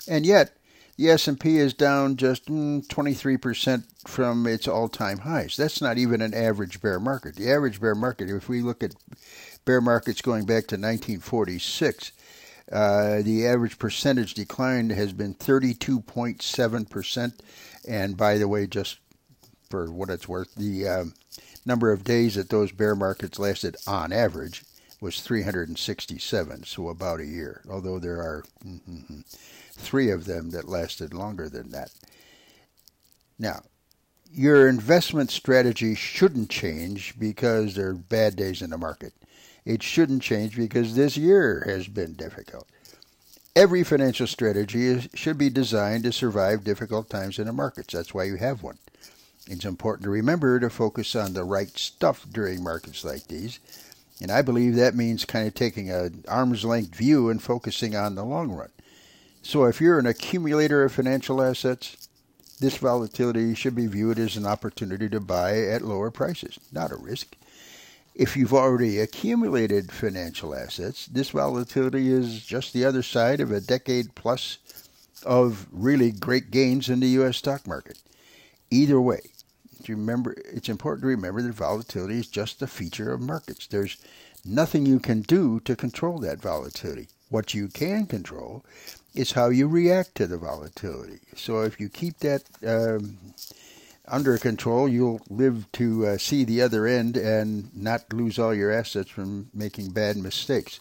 And 0.09 0.27
yet, 0.27 0.57
the 0.97 1.11
S&P 1.11 1.59
is 1.59 1.75
down 1.75 2.17
just 2.17 2.47
mm, 2.47 2.85
23% 2.89 3.85
from 4.05 4.49
its 4.49 4.67
all-time 4.67 5.19
highs. 5.19 5.57
That's 5.57 5.81
not 5.81 5.97
even 5.97 6.23
an 6.23 6.35
average 6.35 6.83
bear 6.83 6.99
market. 6.99 7.37
The 7.37 7.53
average 7.53 7.81
bear 7.81 7.95
market, 7.95 8.29
if 8.29 8.49
we 8.49 8.63
look 8.63 8.83
at 8.83 8.97
bear 9.65 9.81
markets 9.81 10.23
going 10.23 10.45
back 10.45 10.67
to 10.67 10.75
1946, 10.75 12.11
uh, 12.71 13.23
the 13.23 13.47
average 13.47 13.79
percentage 13.79 14.35
decline 14.35 14.91
has 14.91 15.13
been 15.13 15.35
32.7%. 15.35 17.41
And 17.89 18.17
by 18.17 18.39
the 18.39 18.49
way, 18.49 18.67
just 18.67 18.99
for 19.71 19.91
what 19.91 20.11
it's 20.11 20.29
worth, 20.29 20.55
the 20.55 20.87
um, 20.87 21.15
number 21.65 21.93
of 21.93 22.05
days 22.05 22.35
that 22.35 22.51
those 22.51 22.73
bear 22.73 22.95
markets 22.95 23.39
lasted 23.39 23.77
on 23.87 24.13
average 24.13 24.65
was 25.01 25.21
367, 25.21 26.65
so 26.65 26.89
about 26.89 27.21
a 27.21 27.27
year, 27.27 27.63
although 27.69 27.99
there 27.99 28.19
are 28.19 28.45
three 29.73 30.11
of 30.11 30.27
them 30.27 30.51
that 30.51 30.69
lasted 30.69 31.13
longer 31.13 31.49
than 31.49 31.71
that. 31.71 31.91
Now, 33.39 33.63
your 34.31 34.69
investment 34.69 35.31
strategy 35.31 35.95
shouldn't 35.95 36.51
change 36.51 37.19
because 37.19 37.75
there 37.75 37.89
are 37.89 37.95
bad 37.95 38.37
days 38.37 38.63
in 38.63 38.71
the 38.71 38.79
market. 38.79 39.13
It 39.65 39.83
shouldn't 39.83 40.23
change 40.23 40.57
because 40.57 40.95
this 40.95 41.17
year 41.17 41.65
has 41.67 41.87
been 41.89 42.15
difficult. 42.15 42.67
Every 43.55 43.85
financial 43.85 44.27
strategy 44.27 44.87
is, 44.87 45.09
should 45.15 45.39
be 45.39 45.51
designed 45.51 46.05
to 46.05 46.13
survive 46.13 46.65
difficult 46.65 47.11
times 47.11 47.39
in 47.39 47.47
the 47.47 47.53
markets. 47.53 47.93
That's 47.93 48.15
why 48.15 48.25
you 48.25 48.37
have 48.37 48.63
one. 48.63 48.79
It's 49.47 49.65
important 49.65 50.05
to 50.05 50.11
remember 50.11 50.59
to 50.59 50.71
focus 50.71 51.15
on 51.15 51.35
the 51.35 51.45
right 51.45 51.77
stuff 51.77 52.25
during 52.33 52.63
markets 52.63 53.05
like 53.05 53.27
these. 53.27 53.59
And 54.21 54.31
I 54.31 54.41
believe 54.41 54.77
that 54.77 54.95
means 54.95 55.25
kind 55.25 55.47
of 55.47 55.55
taking 55.55 55.91
an 55.91 56.25
arm's 56.29 56.65
length 56.65 56.95
view 56.95 57.29
and 57.29 57.43
focusing 57.43 57.95
on 57.97 58.15
the 58.15 58.25
long 58.25 58.53
run. 58.53 58.71
So 59.43 59.65
if 59.65 59.81
you're 59.81 59.99
an 59.99 60.07
accumulator 60.07 60.85
of 60.85 60.93
financial 60.93 61.43
assets, 61.43 62.09
this 62.61 62.77
volatility 62.77 63.55
should 63.55 63.75
be 63.75 63.89
viewed 63.89 64.21
as 64.21 64.37
an 64.37 64.47
opportunity 64.47 65.09
to 65.09 65.19
buy 65.19 65.59
at 65.59 65.83
lower 65.83 66.13
prices, 66.13 66.61
not 66.71 66.93
a 66.93 66.97
risk. 66.97 67.35
If 68.15 68.37
you've 68.37 68.53
already 68.53 68.99
accumulated 68.99 69.91
financial 69.91 70.55
assets, 70.55 71.07
this 71.07 71.31
volatility 71.31 72.13
is 72.13 72.45
just 72.45 72.73
the 72.73 72.85
other 72.85 73.03
side 73.03 73.41
of 73.41 73.51
a 73.51 73.61
decade 73.61 74.15
plus 74.15 74.59
of 75.25 75.67
really 75.73 76.11
great 76.11 76.51
gains 76.51 76.89
in 76.89 77.01
the 77.01 77.09
U.S. 77.09 77.39
stock 77.39 77.67
market. 77.67 77.99
Either 78.71 79.01
way, 79.01 79.21
remember 79.89 80.35
it's 80.53 80.69
important 80.69 81.03
to 81.03 81.09
remember 81.09 81.43
that 81.43 81.55
volatility 81.55 82.19
is 82.19 82.27
just 82.29 82.63
a 82.63 82.67
feature 82.67 83.13
of 83.13 83.21
markets. 83.21 83.67
There's 83.67 83.97
nothing 84.45 84.87
you 84.87 85.01
can 85.01 85.23
do 85.23 85.61
to 85.61 85.77
control 85.77 86.19
that 86.19 86.41
volatility. 86.41 87.09
What 87.31 87.55
you 87.55 87.69
can 87.69 88.07
control 88.07 88.65
is 89.15 89.33
how 89.33 89.49
you 89.49 89.69
react 89.69 90.15
to 90.17 90.27
the 90.27 90.37
volatility. 90.37 91.21
So 91.35 91.63
if 91.63 91.81
you 91.81 91.89
keep 91.89 92.19
that 92.19 92.43
um, 92.67 93.19
under 94.07 94.37
control, 94.39 94.89
you'll 94.89 95.21
live 95.31 95.71
to 95.73 96.07
uh, 96.07 96.19
see 96.19 96.45
the 96.45 96.61
other 96.61 96.87
end 96.87 97.17
and 97.17 97.75
not 97.77 98.13
lose 98.13 98.39
all 98.39 98.55
your 98.55 98.71
assets 98.71 99.11
from 99.11 99.49
making 99.55 99.91
bad 99.91 100.17
mistakes. 100.17 100.81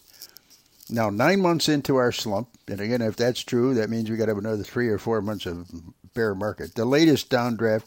Now, 0.90 1.08
nine 1.10 1.40
months 1.40 1.68
into 1.68 1.96
our 1.96 2.12
slump, 2.12 2.48
and 2.68 2.80
again, 2.80 3.00
if 3.00 3.16
that's 3.16 3.40
true, 3.40 3.74
that 3.74 3.88
means 3.88 4.10
we 4.10 4.16
got 4.16 4.26
to 4.26 4.32
have 4.32 4.38
another 4.38 4.64
three 4.64 4.88
or 4.88 4.98
four 4.98 5.22
months 5.22 5.46
of 5.46 5.66
bear 6.14 6.34
market. 6.34 6.74
The 6.74 6.84
latest 6.84 7.30
downdraft 7.30 7.84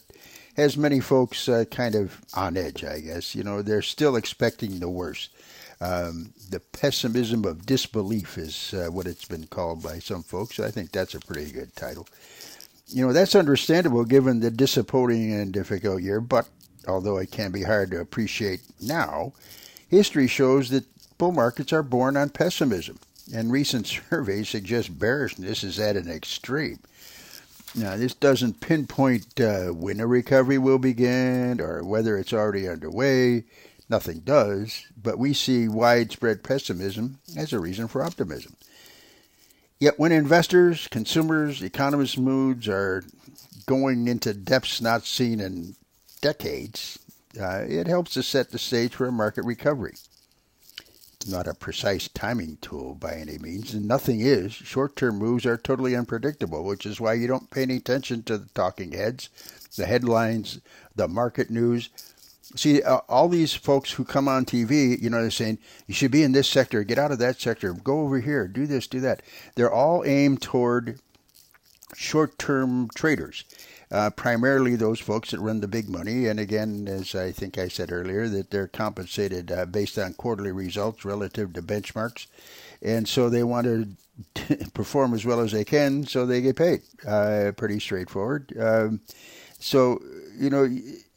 has 0.56 0.78
many 0.78 1.02
folks 1.02 1.50
uh, 1.50 1.66
kind 1.70 1.96
of 1.96 2.22
on 2.34 2.56
edge, 2.56 2.84
I 2.84 3.02
guess. 3.02 3.36
You 3.36 3.44
know, 3.44 3.62
they're 3.62 3.82
still 3.82 4.16
expecting 4.16 4.80
the 4.80 4.90
worst. 4.90 5.30
Um, 5.82 6.34
the 6.50 6.62
pessimism 6.62 7.44
of 7.44 7.66
disbelief 7.66 8.38
is 8.38 8.74
uh, 8.74 8.90
what 8.90 9.08
it's 9.08 9.26
been 9.26 9.48
called 9.48 9.84
by 9.84 10.00
some 10.00 10.24
folks. 10.24 10.60
I 10.60 10.72
think 10.72 10.92
that's 10.92 11.14
a 11.14 11.20
pretty 11.20 11.52
good 11.52 11.76
title. 11.76 12.08
You 12.88 13.08
know, 13.08 13.14
that's 13.14 13.36
understandable 13.36 14.06
given 14.06 14.40
the 14.40 14.52
disappointing 14.52 15.34
and 15.34 15.52
difficult 15.52 16.02
year, 16.02 16.22
but 16.22 16.48
although 16.88 17.18
it 17.18 17.32
can 17.32 17.52
be 17.52 17.64
hard 17.64 17.92
to 17.92 18.00
appreciate 18.00 18.62
now, 18.80 19.34
history 19.88 20.28
shows 20.28 20.70
that 20.70 20.86
bull 21.18 21.32
markets 21.32 21.74
are 21.74 21.84
born 21.84 22.16
on 22.16 22.30
pessimism, 22.30 23.00
and 23.34 23.52
recent 23.52 23.88
surveys 24.10 24.50
suggest 24.50 25.00
bearishness 25.00 25.64
is 25.64 25.80
at 25.80 25.96
an 25.96 26.10
extreme. 26.10 26.80
Now, 27.74 27.98
this 27.98 28.14
doesn't 28.14 28.62
pinpoint 28.62 29.40
uh, 29.42 29.68
when 29.68 30.00
a 30.00 30.08
recovery 30.08 30.58
will 30.58 30.78
begin 30.78 31.60
or 31.60 31.84
whether 31.84 32.18
it's 32.18 32.32
already 32.32 32.70
underway. 32.70 33.44
Nothing 33.90 34.20
does, 34.20 34.86
but 35.02 35.20
we 35.20 35.34
see 35.34 35.68
widespread 35.68 36.42
pessimism 36.42 37.20
as 37.36 37.52
a 37.52 37.60
reason 37.60 37.88
for 37.88 38.02
optimism. 38.02 38.56
Yet, 39.80 40.00
when 40.00 40.12
investors, 40.12 40.88
consumers, 40.88 41.62
economists' 41.62 42.18
moods 42.18 42.68
are 42.68 43.04
going 43.66 44.08
into 44.08 44.34
depths 44.34 44.82
not 44.82 45.06
seen 45.06 45.40
in 45.40 45.76
decades, 46.22 47.00
uh, 47.40 47.66
it 47.68 47.88
helps 47.88 48.14
to 48.14 48.24
set 48.24 48.52
the 48.52 48.60
stage 48.60 48.96
for 48.96 49.08
a 49.08 49.12
market 49.12 49.44
recovery 49.44 49.96
not 51.28 51.48
a 51.48 51.54
precise 51.54 52.08
timing 52.10 52.58
tool 52.62 52.94
by 52.96 53.14
any 53.16 53.38
means, 53.38 53.74
and 53.74 53.88
nothing 53.88 54.22
is. 54.22 54.54
Short 54.54 54.96
term 54.96 55.18
moves 55.18 55.46
are 55.46 55.58
totally 55.58 55.96
unpredictable, 55.96 56.64
which 56.64 56.86
is 56.86 57.02
why 57.02 57.14
you 57.14 57.28
don't 57.28 57.50
pay 57.50 57.64
any 57.64 57.78
attention 57.78 58.24
to 58.24 58.38
the 58.38 58.50
talking 58.54 58.92
heads, 58.92 59.30
the 59.76 59.86
headlines, 59.86 60.62
the 60.96 61.08
market 61.08 61.50
news. 61.50 61.90
See, 62.56 62.82
uh, 62.82 63.00
all 63.10 63.28
these 63.28 63.54
folks 63.54 63.92
who 63.92 64.06
come 64.06 64.28
on 64.28 64.46
TV, 64.46 65.02
you 65.02 65.10
know, 65.10 65.22
they're 65.22 65.32
saying, 65.32 65.60
you 65.88 65.94
should 65.94 66.12
be 66.12 66.24
in 66.24 66.32
this 66.32 66.48
sector, 66.48 66.84
get 66.84 66.98
out 66.98 67.12
of 67.12 67.20
that 67.20 67.40
sector, 67.40 67.74
go 67.74 68.02
over 68.02 68.20
here, 68.20 68.48
do 68.48 68.66
this, 68.66 68.88
do 68.88 69.00
that. 69.02 69.22
They're 69.56 69.72
all 69.72 70.04
aimed 70.06 70.42
toward 70.42 71.00
short 71.96 72.38
term 72.40 72.90
traders 72.96 73.44
uh, 73.92 74.10
primarily 74.10 74.76
those 74.76 75.00
folks 75.00 75.32
that 75.32 75.40
run 75.40 75.62
the 75.62 75.68
big 75.68 75.90
money. 75.90 76.28
And 76.28 76.40
again, 76.40 76.88
as 76.88 77.16
I 77.16 77.32
think 77.32 77.58
I 77.58 77.68
said 77.68 77.92
earlier, 77.92 78.28
that 78.28 78.52
they're 78.52 78.68
compensated 78.68 79.52
uh, 79.52 79.66
based 79.66 79.98
on 79.98 80.14
quarterly 80.14 80.52
results 80.52 81.06
relative 81.06 81.54
to 81.54 81.62
benchmarks. 81.62 82.28
And 82.82 83.08
so 83.08 83.30
they 83.30 83.44
want 83.44 83.66
to 84.36 84.68
perform 84.74 85.14
as 85.14 85.26
well 85.26 85.40
as 85.40 85.52
they 85.52 85.66
can, 85.66 86.06
so 86.06 86.26
they 86.26 86.42
get 86.42 86.56
paid. 86.56 86.82
Uh, 87.08 87.52
pretty 87.56 87.80
straightforward. 87.80 88.54
Um, 88.60 89.02
so, 89.60 90.02
you 90.38 90.50
know, 90.50 90.68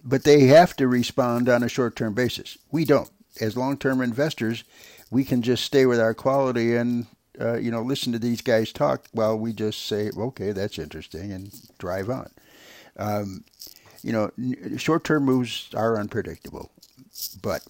but 0.09 0.25
they 0.25 0.47
have 0.47 0.75
to 0.77 0.88
respond 0.88 1.49
on 1.49 1.62
a 1.62 1.68
short 1.68 1.94
term 1.94 2.14
basis. 2.14 2.57
We 2.73 2.85
don't. 2.85 3.11
As 3.40 3.57
long 3.57 3.77
term 3.77 4.01
investors, 4.01 4.64
we 5.11 5.25
can 5.25 5.42
just 5.42 5.64
stay 5.64 5.87
with 5.87 6.01
our 6.01 6.14
quality 6.14 6.75
and 6.75 7.07
uh, 7.40 7.57
you 7.57 7.71
know, 7.71 7.83
listen 7.83 8.12
to 8.12 8.18
these 8.18 8.40
guys 8.40 8.73
talk 8.73 9.05
while 9.12 9.38
we 9.38 9.53
just 9.53 9.87
say, 9.87 10.11
okay, 10.16 10.53
that's 10.53 10.79
interesting, 10.79 11.33
and 11.33 11.53
drive 11.79 12.11
on. 12.11 12.31
Um, 12.97 13.44
you 14.03 14.12
know, 14.12 14.31
short-term 14.77 15.25
moves 15.25 15.68
are 15.75 15.99
unpredictable, 15.99 16.73
but 17.40 17.62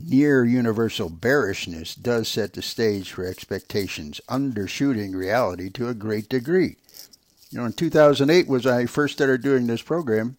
near 0.00 0.44
universal 0.44 1.08
bearishness 1.08 1.94
does 1.94 2.28
set 2.28 2.52
the 2.52 2.62
stage 2.62 3.10
for 3.10 3.24
expectations 3.24 4.20
undershooting 4.28 5.14
reality 5.14 5.70
to 5.70 5.88
a 5.88 5.94
great 5.94 6.28
degree. 6.28 6.76
You 7.50 7.58
know, 7.58 7.66
in 7.66 7.72
2008 7.72 8.48
was 8.48 8.66
I 8.66 8.86
first 8.86 9.14
started 9.14 9.42
doing 9.42 9.66
this 9.66 9.82
program, 9.82 10.36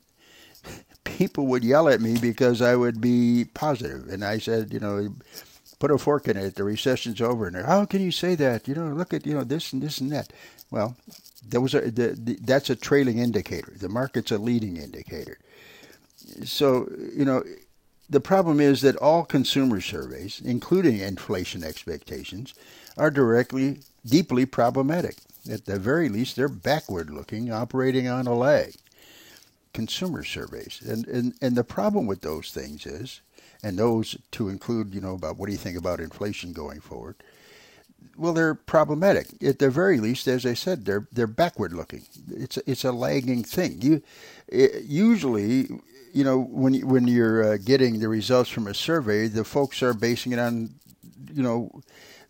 people 1.16 1.48
would 1.48 1.64
yell 1.64 1.88
at 1.88 2.02
me 2.02 2.18
because 2.20 2.62
I 2.62 2.76
would 2.76 3.00
be 3.00 3.46
positive, 3.54 4.10
and 4.10 4.24
I 4.24 4.38
said, 4.38 4.74
you 4.74 4.82
know, 4.82 5.16
put 5.80 5.90
a 5.92 5.98
fork 5.98 6.28
in 6.28 6.36
it. 6.36 6.56
The 6.56 6.66
recession's 6.66 7.22
over, 7.22 7.48
and 7.48 7.56
how 7.56 7.86
can 7.86 8.02
you 8.02 8.12
say 8.12 8.36
that? 8.36 8.68
You 8.68 8.76
know, 8.76 8.88
look 8.88 9.14
at 9.14 9.26
you 9.26 9.34
know 9.34 9.46
this 9.46 9.72
and 9.72 9.82
this 9.82 10.02
and 10.02 10.12
that. 10.12 10.34
Well, 10.72 10.98
those 11.48 11.74
are 11.74 11.90
the, 11.90 12.10
the, 12.10 12.38
that's 12.42 12.70
a 12.70 12.76
trailing 12.76 13.20
indicator. 13.20 13.74
The 13.80 13.88
market's 13.88 14.32
a 14.32 14.38
leading 14.38 14.76
indicator. 14.76 15.38
So 16.44 16.90
you 17.16 17.24
know, 17.24 17.44
the 18.10 18.20
problem 18.20 18.60
is 18.60 18.82
that 18.82 18.98
all 18.98 19.24
consumer 19.24 19.80
surveys, 19.80 20.42
including 20.44 21.00
inflation 21.00 21.64
expectations, 21.64 22.54
are 22.98 23.10
directly 23.10 23.80
deeply 24.06 24.46
problematic. 24.46 25.16
At 25.50 25.66
the 25.66 25.80
very 25.80 26.10
least, 26.10 26.36
they're 26.36 26.50
backward 26.50 27.10
looking, 27.10 27.54
operating 27.54 28.08
on 28.10 28.28
a 28.28 28.34
lag. 28.34 28.74
Consumer 29.76 30.24
surveys, 30.24 30.82
and 30.86 31.08
and 31.08 31.34
and 31.42 31.56
the 31.56 31.64
problem 31.64 32.08
with 32.08 32.22
those 32.22 32.52
things 32.52 32.86
is, 32.86 33.22
and 33.62 33.78
those 33.78 34.18
to 34.32 34.50
include, 34.50 34.96
you 34.96 35.02
know, 35.02 35.16
about 35.16 35.38
what 35.38 35.48
do 35.48 35.52
you 35.52 35.58
think 35.58 35.78
about 35.78 36.00
inflation 36.00 36.54
going 36.54 36.80
forward 36.80 37.16
well, 38.18 38.34
they're 38.34 38.56
problematic. 38.56 39.42
At 39.44 39.60
the 39.60 39.70
very 39.70 40.00
least, 40.00 40.28
as 40.28 40.46
I 40.46 40.54
said, 40.54 40.86
they're 40.86 41.08
they're 41.12 41.28
backward 41.28 41.74
looking. 41.74 42.04
It's 42.30 42.58
a, 42.58 42.72
it's 42.72 42.84
a 42.84 42.92
lagging 42.92 43.44
thing. 43.44 43.82
You 43.82 44.02
it, 44.48 44.84
usually, 44.84 45.70
you 46.14 46.24
know, 46.24 46.40
when 46.40 46.74
you, 46.74 46.88
when 46.88 47.08
you're 47.08 47.54
uh, 47.54 47.58
getting 47.58 48.00
the 48.00 48.08
results 48.08 48.50
from 48.50 48.68
a 48.68 48.74
survey, 48.74 49.28
the 49.28 49.44
folks 49.44 49.84
are 49.84 49.94
basing 49.94 50.32
it 50.32 50.40
on, 50.40 50.76
you 51.34 51.44
know, 51.44 51.82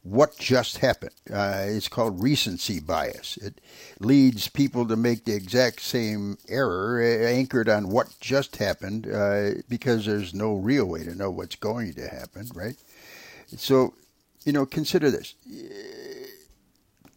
what 0.05 0.37
just 0.37 0.77
happened. 0.77 1.15
Uh, 1.31 1.65
it's 1.65 1.87
called 1.87 2.21
recency 2.21 2.79
bias. 2.79 3.37
It 3.37 3.59
leads 3.99 4.47
people 4.47 4.87
to 4.87 4.95
make 4.95 5.25
the 5.25 5.33
exact 5.33 5.81
same 5.81 6.37
error 6.47 7.01
anchored 7.01 7.67
on 7.67 7.89
what 7.89 8.19
just 8.19 8.57
happened 8.57 9.07
uh, 9.11 9.61
because 9.67 10.05
there's 10.05 10.33
no 10.33 10.53
real 10.53 10.85
way 10.85 11.03
to 11.03 11.15
know 11.15 11.31
what's 11.31 11.55
going 11.55 11.93
to 11.95 12.07
happen, 12.07 12.47
right? 12.53 12.75
So 13.57 13.95
you 14.45 14.53
know, 14.53 14.65
consider 14.65 15.11
this. 15.11 15.33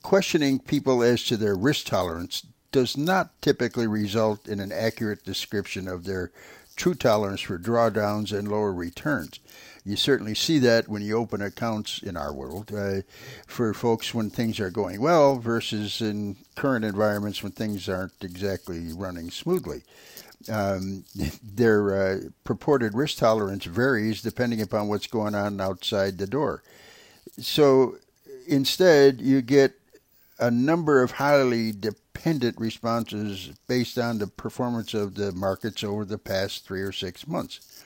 Questioning 0.02 0.58
people 0.58 1.02
as 1.02 1.22
to 1.24 1.36
their 1.36 1.54
risk 1.54 1.86
tolerance 1.86 2.46
does 2.72 2.96
not 2.96 3.40
typically 3.42 3.86
result 3.86 4.48
in 4.48 4.60
an 4.60 4.72
accurate 4.72 5.24
description 5.24 5.86
of 5.86 6.04
their 6.04 6.32
true 6.74 6.94
tolerance 6.94 7.42
for 7.42 7.58
drawdowns 7.58 8.36
and 8.36 8.48
lower 8.48 8.72
returns. 8.72 9.40
You 9.88 9.96
certainly 9.96 10.34
see 10.34 10.58
that 10.58 10.86
when 10.86 11.00
you 11.00 11.16
open 11.16 11.40
accounts 11.40 12.02
in 12.02 12.14
our 12.14 12.30
world 12.30 12.70
uh, 12.76 13.00
for 13.46 13.72
folks 13.72 14.12
when 14.12 14.28
things 14.28 14.60
are 14.60 14.68
going 14.68 15.00
well 15.00 15.36
versus 15.36 16.02
in 16.02 16.36
current 16.56 16.84
environments 16.84 17.42
when 17.42 17.52
things 17.52 17.88
aren't 17.88 18.22
exactly 18.22 18.92
running 18.92 19.30
smoothly. 19.30 19.84
Um, 20.52 21.04
their 21.42 21.96
uh, 21.96 22.20
purported 22.44 22.92
risk 22.92 23.16
tolerance 23.16 23.64
varies 23.64 24.20
depending 24.20 24.60
upon 24.60 24.88
what's 24.88 25.06
going 25.06 25.34
on 25.34 25.58
outside 25.58 26.18
the 26.18 26.26
door. 26.26 26.62
So 27.38 27.96
instead, 28.46 29.22
you 29.22 29.40
get 29.40 29.72
a 30.38 30.50
number 30.50 31.02
of 31.02 31.12
highly 31.12 31.72
dependent 31.72 32.60
responses 32.60 33.52
based 33.66 33.96
on 33.96 34.18
the 34.18 34.26
performance 34.26 34.92
of 34.92 35.14
the 35.14 35.32
markets 35.32 35.82
over 35.82 36.04
the 36.04 36.18
past 36.18 36.66
three 36.66 36.82
or 36.82 36.92
six 36.92 37.26
months. 37.26 37.77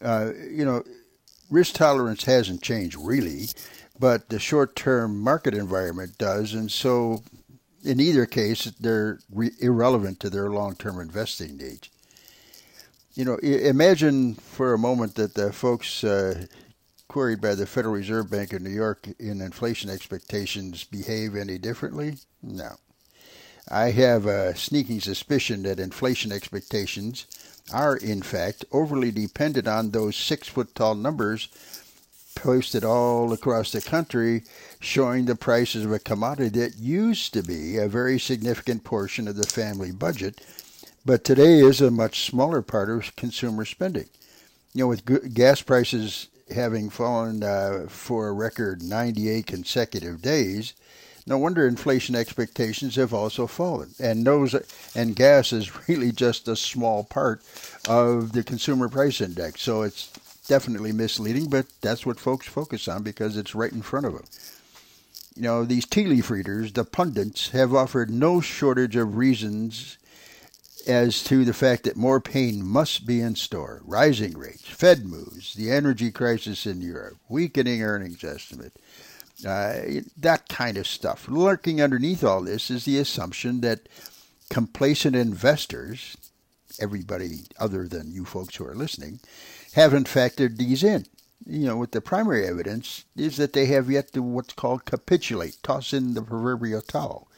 Uh, 0.00 0.32
you 0.50 0.64
know, 0.64 0.82
risk 1.50 1.74
tolerance 1.74 2.24
hasn't 2.24 2.62
changed 2.62 2.96
really, 2.98 3.48
but 3.98 4.28
the 4.28 4.38
short 4.38 4.76
term 4.76 5.18
market 5.18 5.54
environment 5.54 6.18
does. 6.18 6.54
And 6.54 6.70
so, 6.70 7.22
in 7.84 8.00
either 8.00 8.26
case, 8.26 8.64
they're 8.80 9.20
re- 9.30 9.52
irrelevant 9.60 10.20
to 10.20 10.30
their 10.30 10.50
long 10.50 10.74
term 10.76 11.00
investing 11.00 11.56
needs. 11.56 11.88
You 13.14 13.24
know, 13.24 13.36
imagine 13.36 14.34
for 14.34 14.74
a 14.74 14.78
moment 14.78 15.14
that 15.14 15.34
the 15.34 15.50
folks 15.50 16.04
uh, 16.04 16.46
queried 17.08 17.40
by 17.40 17.54
the 17.54 17.66
Federal 17.66 17.94
Reserve 17.94 18.30
Bank 18.30 18.52
of 18.52 18.60
New 18.60 18.70
York 18.70 19.08
in 19.18 19.40
inflation 19.40 19.88
expectations 19.88 20.84
behave 20.84 21.34
any 21.34 21.56
differently? 21.56 22.16
No. 22.42 22.76
I 23.68 23.90
have 23.92 24.26
a 24.26 24.54
sneaking 24.54 25.00
suspicion 25.00 25.62
that 25.62 25.80
inflation 25.80 26.30
expectations 26.30 27.26
are, 27.72 27.96
in 27.96 28.22
fact, 28.22 28.64
overly 28.72 29.10
dependent 29.10 29.66
on 29.66 29.90
those 29.90 30.16
six 30.16 30.48
foot 30.48 30.74
tall 30.74 30.94
numbers 30.94 31.48
posted 32.36 32.84
all 32.84 33.32
across 33.32 33.72
the 33.72 33.80
country 33.80 34.42
showing 34.78 35.24
the 35.24 35.34
prices 35.34 35.84
of 35.84 35.92
a 35.92 35.98
commodity 35.98 36.60
that 36.60 36.78
used 36.78 37.32
to 37.32 37.42
be 37.42 37.76
a 37.76 37.88
very 37.88 38.20
significant 38.20 38.84
portion 38.84 39.26
of 39.26 39.36
the 39.36 39.46
family 39.46 39.90
budget, 39.90 40.40
but 41.04 41.24
today 41.24 41.60
is 41.60 41.80
a 41.80 41.90
much 41.90 42.24
smaller 42.24 42.62
part 42.62 42.90
of 42.90 43.16
consumer 43.16 43.64
spending. 43.64 44.08
You 44.74 44.84
know, 44.84 44.88
with 44.88 45.34
gas 45.34 45.62
prices 45.62 46.28
having 46.54 46.90
fallen 46.90 47.42
uh, 47.42 47.86
for 47.88 48.28
a 48.28 48.32
record 48.32 48.82
98 48.82 49.46
consecutive 49.46 50.22
days, 50.22 50.74
no 51.26 51.38
wonder 51.38 51.66
inflation 51.66 52.14
expectations 52.14 52.94
have 52.96 53.12
also 53.12 53.46
fallen. 53.46 53.90
And 53.98 54.24
those 54.24 54.54
and 54.94 55.16
gas 55.16 55.52
is 55.52 55.88
really 55.88 56.12
just 56.12 56.48
a 56.48 56.56
small 56.56 57.04
part 57.04 57.42
of 57.88 58.32
the 58.32 58.44
consumer 58.44 58.88
price 58.88 59.20
index. 59.20 59.62
So 59.62 59.82
it's 59.82 60.12
definitely 60.46 60.92
misleading, 60.92 61.48
but 61.50 61.66
that's 61.80 62.06
what 62.06 62.20
folks 62.20 62.46
focus 62.46 62.86
on 62.86 63.02
because 63.02 63.36
it's 63.36 63.54
right 63.54 63.72
in 63.72 63.82
front 63.82 64.06
of 64.06 64.12
them. 64.12 64.24
You 65.34 65.42
know, 65.42 65.64
these 65.64 65.84
tea 65.84 66.06
leaf 66.06 66.30
readers, 66.30 66.72
the 66.72 66.84
pundits, 66.84 67.50
have 67.50 67.74
offered 67.74 68.08
no 68.08 68.40
shortage 68.40 68.96
of 68.96 69.16
reasons 69.16 69.98
as 70.86 71.22
to 71.24 71.44
the 71.44 71.52
fact 71.52 71.82
that 71.82 71.96
more 71.96 72.20
pain 72.20 72.64
must 72.64 73.06
be 73.06 73.20
in 73.20 73.34
store. 73.34 73.82
Rising 73.84 74.38
rates, 74.38 74.66
Fed 74.66 75.04
moves, 75.04 75.54
the 75.54 75.70
energy 75.70 76.10
crisis 76.10 76.64
in 76.64 76.80
Europe, 76.80 77.16
weakening 77.28 77.82
earnings 77.82 78.22
estimate, 78.22 78.72
uh, 79.44 79.80
that 80.16 80.48
kind 80.48 80.76
of 80.76 80.86
stuff. 80.86 81.28
Lurking 81.28 81.80
underneath 81.82 82.24
all 82.24 82.42
this 82.42 82.70
is 82.70 82.84
the 82.84 82.98
assumption 82.98 83.60
that 83.60 83.88
complacent 84.48 85.16
investors, 85.16 86.16
everybody 86.80 87.44
other 87.58 87.86
than 87.88 88.12
you 88.12 88.24
folks 88.24 88.56
who 88.56 88.66
are 88.66 88.74
listening, 88.74 89.20
haven't 89.74 90.08
factored 90.08 90.56
these 90.56 90.82
in. 90.82 91.06
You 91.44 91.66
know, 91.66 91.76
with 91.76 91.92
the 91.92 92.00
primary 92.00 92.46
evidence 92.46 93.04
is 93.14 93.36
that 93.36 93.52
they 93.52 93.66
have 93.66 93.90
yet 93.90 94.12
to 94.14 94.22
what's 94.22 94.54
called 94.54 94.84
capitulate, 94.84 95.58
toss 95.62 95.92
in 95.92 96.14
the 96.14 96.22
proverbial 96.22 96.80
towel. 96.80 97.28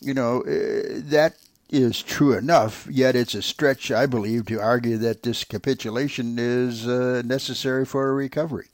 You 0.00 0.14
know, 0.14 0.40
uh, 0.40 1.00
that 1.10 1.36
is 1.70 2.02
true 2.02 2.36
enough, 2.36 2.86
yet 2.90 3.14
it's 3.14 3.34
a 3.34 3.42
stretch, 3.42 3.90
I 3.90 4.06
believe, 4.06 4.46
to 4.46 4.60
argue 4.60 4.98
that 4.98 5.22
this 5.22 5.44
capitulation 5.44 6.36
is 6.38 6.86
uh, 6.86 7.22
necessary 7.24 7.86
for 7.86 8.08
a 8.08 8.14
recovery. 8.14 8.66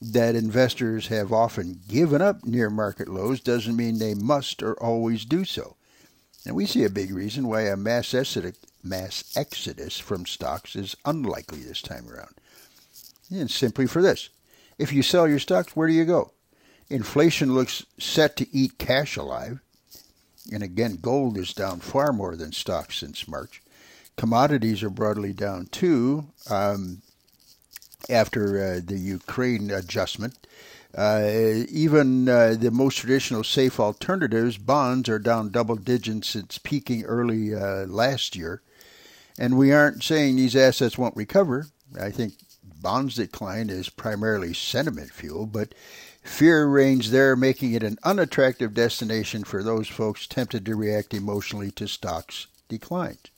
That 0.00 0.34
investors 0.34 1.08
have 1.08 1.32
often 1.32 1.80
given 1.88 2.20
up 2.20 2.44
near 2.44 2.68
market 2.68 3.08
lows 3.08 3.40
doesn't 3.40 3.76
mean 3.76 3.98
they 3.98 4.14
must 4.14 4.62
or 4.62 4.74
always 4.74 5.24
do 5.24 5.44
so. 5.44 5.76
And 6.44 6.54
we 6.54 6.66
see 6.66 6.84
a 6.84 6.90
big 6.90 7.12
reason 7.12 7.48
why 7.48 7.62
a 7.62 7.76
mass 7.76 8.12
exodus, 8.14 8.56
mass 8.84 9.32
exodus 9.36 9.98
from 9.98 10.26
stocks 10.26 10.76
is 10.76 10.96
unlikely 11.04 11.60
this 11.60 11.82
time 11.82 12.08
around. 12.08 12.34
And 13.30 13.50
simply 13.50 13.86
for 13.86 14.02
this 14.02 14.28
if 14.78 14.92
you 14.92 15.02
sell 15.02 15.26
your 15.26 15.38
stocks, 15.38 15.74
where 15.74 15.88
do 15.88 15.94
you 15.94 16.04
go? 16.04 16.32
Inflation 16.90 17.54
looks 17.54 17.84
set 17.98 18.36
to 18.36 18.46
eat 18.54 18.78
cash 18.78 19.16
alive 19.16 19.60
and 20.52 20.62
again, 20.62 20.98
gold 21.00 21.38
is 21.38 21.52
down 21.52 21.80
far 21.80 22.12
more 22.12 22.36
than 22.36 22.52
stocks 22.52 22.98
since 22.98 23.26
March. 23.26 23.62
Commodities 24.16 24.82
are 24.82 24.90
broadly 24.90 25.32
down 25.32 25.66
too 25.66 26.28
um, 26.48 27.02
after 28.08 28.62
uh, 28.62 28.80
the 28.84 28.98
Ukraine 28.98 29.70
adjustment. 29.70 30.46
Uh, 30.96 31.64
even 31.68 32.28
uh, 32.28 32.56
the 32.58 32.70
most 32.70 32.96
traditional 32.96 33.44
safe 33.44 33.78
alternatives, 33.78 34.56
bonds, 34.56 35.08
are 35.08 35.18
down 35.18 35.50
double 35.50 35.76
digits 35.76 36.28
since 36.28 36.58
peaking 36.58 37.04
early 37.04 37.50
last 37.86 38.34
year. 38.34 38.62
And 39.38 39.58
we 39.58 39.72
aren't 39.72 40.02
saying 40.02 40.36
these 40.36 40.56
assets 40.56 40.96
won't 40.96 41.16
recover. 41.16 41.66
I 42.00 42.10
think 42.10 42.34
bonds 42.64 43.16
decline 43.16 43.68
is 43.68 43.90
primarily 43.90 44.54
sentiment 44.54 45.10
fuel, 45.10 45.44
but 45.44 45.74
Fear 46.26 46.66
reigns 46.66 47.12
there, 47.12 47.36
making 47.36 47.72
it 47.72 47.84
an 47.84 47.98
unattractive 48.02 48.74
destination 48.74 49.44
for 49.44 49.62
those 49.62 49.86
folks 49.86 50.26
tempted 50.26 50.66
to 50.66 50.74
react 50.74 51.14
emotionally 51.14 51.70
to 51.70 51.86
stocks' 51.86 52.48
declines. 52.68 53.30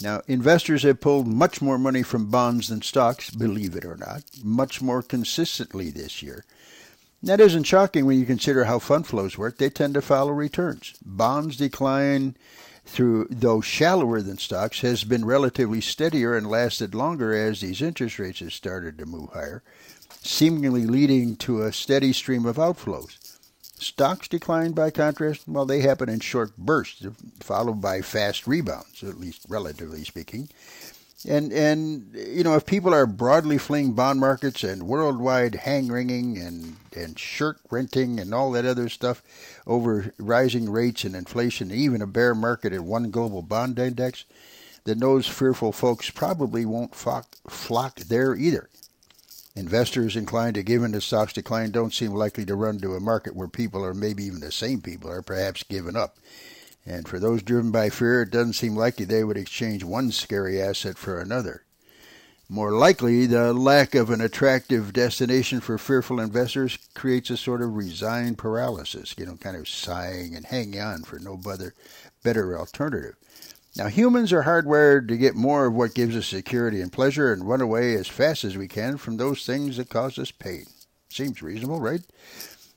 Now, 0.00 0.22
investors 0.26 0.82
have 0.82 1.00
pulled 1.00 1.26
much 1.26 1.62
more 1.62 1.78
money 1.78 2.02
from 2.02 2.30
bonds 2.30 2.68
than 2.68 2.82
stocks, 2.82 3.30
believe 3.30 3.76
it 3.76 3.84
or 3.84 3.96
not, 3.96 4.24
much 4.42 4.82
more 4.82 5.02
consistently 5.02 5.90
this 5.90 6.22
year. 6.22 6.44
That 7.22 7.40
isn't 7.40 7.64
shocking 7.64 8.04
when 8.04 8.18
you 8.18 8.26
consider 8.26 8.64
how 8.64 8.80
fund 8.80 9.06
flows 9.06 9.38
work. 9.38 9.58
They 9.58 9.70
tend 9.70 9.94
to 9.94 10.02
follow 10.02 10.32
returns. 10.32 10.94
Bonds 11.04 11.56
decline 11.56 12.36
through 12.84 13.28
though 13.30 13.62
shallower 13.62 14.20
than 14.20 14.36
stocks 14.36 14.80
has 14.80 15.04
been 15.04 15.24
relatively 15.24 15.80
steadier 15.80 16.36
and 16.36 16.50
lasted 16.50 16.94
longer 16.94 17.32
as 17.32 17.60
these 17.60 17.80
interest 17.80 18.18
rates 18.18 18.40
have 18.40 18.52
started 18.52 18.98
to 18.98 19.06
move 19.06 19.30
higher 19.32 19.62
seemingly 20.24 20.86
leading 20.86 21.36
to 21.36 21.62
a 21.62 21.72
steady 21.72 22.12
stream 22.12 22.46
of 22.46 22.56
outflows. 22.56 23.23
Stocks 23.84 24.28
declined 24.28 24.74
by 24.74 24.90
contrast, 24.90 25.46
well, 25.46 25.66
they 25.66 25.80
happen 25.80 26.08
in 26.08 26.20
short 26.20 26.56
bursts, 26.56 27.06
followed 27.40 27.80
by 27.80 28.00
fast 28.00 28.46
rebounds, 28.46 29.04
at 29.04 29.20
least 29.20 29.44
relatively 29.48 30.04
speaking. 30.04 30.48
And 31.26 31.52
and 31.52 32.14
you 32.14 32.44
know, 32.44 32.54
if 32.54 32.66
people 32.66 32.92
are 32.92 33.06
broadly 33.06 33.56
fleeing 33.56 33.92
bond 33.92 34.20
markets 34.20 34.62
and 34.62 34.82
worldwide 34.82 35.54
hang 35.54 35.88
wringing 35.88 36.36
and 36.38 36.76
and 36.94 37.18
shirt 37.18 37.58
renting 37.70 38.20
and 38.20 38.34
all 38.34 38.52
that 38.52 38.66
other 38.66 38.88
stuff 38.88 39.22
over 39.66 40.12
rising 40.18 40.68
rates 40.70 41.04
and 41.04 41.16
inflation, 41.16 41.70
even 41.70 42.02
a 42.02 42.06
bear 42.06 42.34
market 42.34 42.72
in 42.72 42.86
one 42.86 43.10
global 43.10 43.40
bond 43.40 43.78
index, 43.78 44.24
then 44.84 44.98
those 44.98 45.26
fearful 45.26 45.72
folks 45.72 46.10
probably 46.10 46.64
won't 46.66 46.94
flock, 46.94 47.26
flock 47.48 47.96
there 48.00 48.34
either. 48.34 48.68
Investors 49.56 50.16
inclined 50.16 50.56
to 50.56 50.64
give 50.64 50.82
in 50.82 50.90
to 50.92 51.00
stocks 51.00 51.32
decline 51.32 51.70
don't 51.70 51.94
seem 51.94 52.12
likely 52.12 52.44
to 52.44 52.56
run 52.56 52.80
to 52.80 52.96
a 52.96 53.00
market 53.00 53.36
where 53.36 53.46
people, 53.46 53.84
or 53.84 53.94
maybe 53.94 54.24
even 54.24 54.40
the 54.40 54.50
same 54.50 54.80
people, 54.80 55.08
are 55.08 55.22
perhaps 55.22 55.62
given 55.62 55.94
up. 55.94 56.18
And 56.84 57.06
for 57.06 57.20
those 57.20 57.42
driven 57.42 57.70
by 57.70 57.88
fear, 57.88 58.22
it 58.22 58.30
doesn't 58.30 58.54
seem 58.54 58.74
likely 58.74 59.04
they 59.04 59.22
would 59.22 59.36
exchange 59.36 59.84
one 59.84 60.10
scary 60.10 60.60
asset 60.60 60.98
for 60.98 61.20
another. 61.20 61.62
More 62.48 62.72
likely, 62.72 63.26
the 63.26 63.54
lack 63.54 63.94
of 63.94 64.10
an 64.10 64.20
attractive 64.20 64.92
destination 64.92 65.60
for 65.60 65.78
fearful 65.78 66.18
investors 66.18 66.76
creates 66.94 67.30
a 67.30 67.36
sort 67.36 67.62
of 67.62 67.76
resigned 67.76 68.38
paralysis, 68.38 69.14
you 69.16 69.24
know, 69.24 69.36
kind 69.36 69.56
of 69.56 69.68
sighing 69.68 70.34
and 70.34 70.46
hanging 70.46 70.80
on 70.80 71.04
for 71.04 71.20
no 71.20 71.36
better, 71.36 71.74
better 72.24 72.58
alternative. 72.58 73.14
Now, 73.76 73.88
humans 73.88 74.32
are 74.32 74.44
hardwired 74.44 75.08
to 75.08 75.16
get 75.16 75.34
more 75.34 75.66
of 75.66 75.74
what 75.74 75.94
gives 75.94 76.16
us 76.16 76.26
security 76.26 76.80
and 76.80 76.92
pleasure 76.92 77.32
and 77.32 77.48
run 77.48 77.60
away 77.60 77.94
as 77.94 78.06
fast 78.06 78.44
as 78.44 78.56
we 78.56 78.68
can 78.68 78.98
from 78.98 79.16
those 79.16 79.44
things 79.44 79.78
that 79.78 79.88
cause 79.88 80.16
us 80.18 80.30
pain. 80.30 80.66
Seems 81.10 81.42
reasonable, 81.42 81.80
right? 81.80 82.02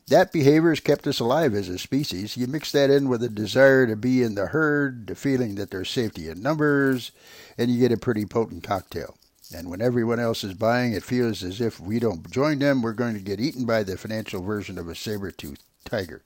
That 0.08 0.32
behavior 0.32 0.70
has 0.70 0.80
kept 0.80 1.06
us 1.06 1.20
alive 1.20 1.54
as 1.54 1.70
a 1.70 1.78
species. 1.78 2.38
You 2.38 2.48
mix 2.48 2.72
that 2.72 2.90
in 2.90 3.10
with 3.10 3.22
a 3.22 3.30
desire 3.30 3.86
to 3.86 3.96
be 3.96 4.24
in 4.24 4.36
the 4.36 4.48
herd, 4.48 5.08
the 5.08 5.16
feeling 5.16 5.56
that 5.56 5.70
there's 5.70 5.90
safety 5.90 6.30
in 6.30 6.42
numbers, 6.42 7.12
and 7.58 7.70
you 7.70 7.80
get 7.80 7.92
a 7.92 7.98
pretty 7.98 8.26
potent 8.26 8.64
cocktail. 8.64 9.18
And 9.56 9.70
when 9.70 9.82
everyone 9.82 10.20
else 10.20 10.44
is 10.44 10.54
buying, 10.54 10.94
it 10.94 11.04
feels 11.04 11.44
as 11.44 11.62
if 11.62 11.80
we 11.80 12.00
don't 12.00 12.30
join 12.32 12.60
them, 12.60 12.82
we're 12.82 12.94
going 12.94 13.14
to 13.14 13.22
get 13.22 13.40
eaten 13.40 13.66
by 13.66 13.84
the 13.84 13.98
financial 13.98 14.42
version 14.42 14.78
of 14.78 14.88
a 14.88 14.96
saber-toothed 14.96 15.64
tiger. 15.86 16.24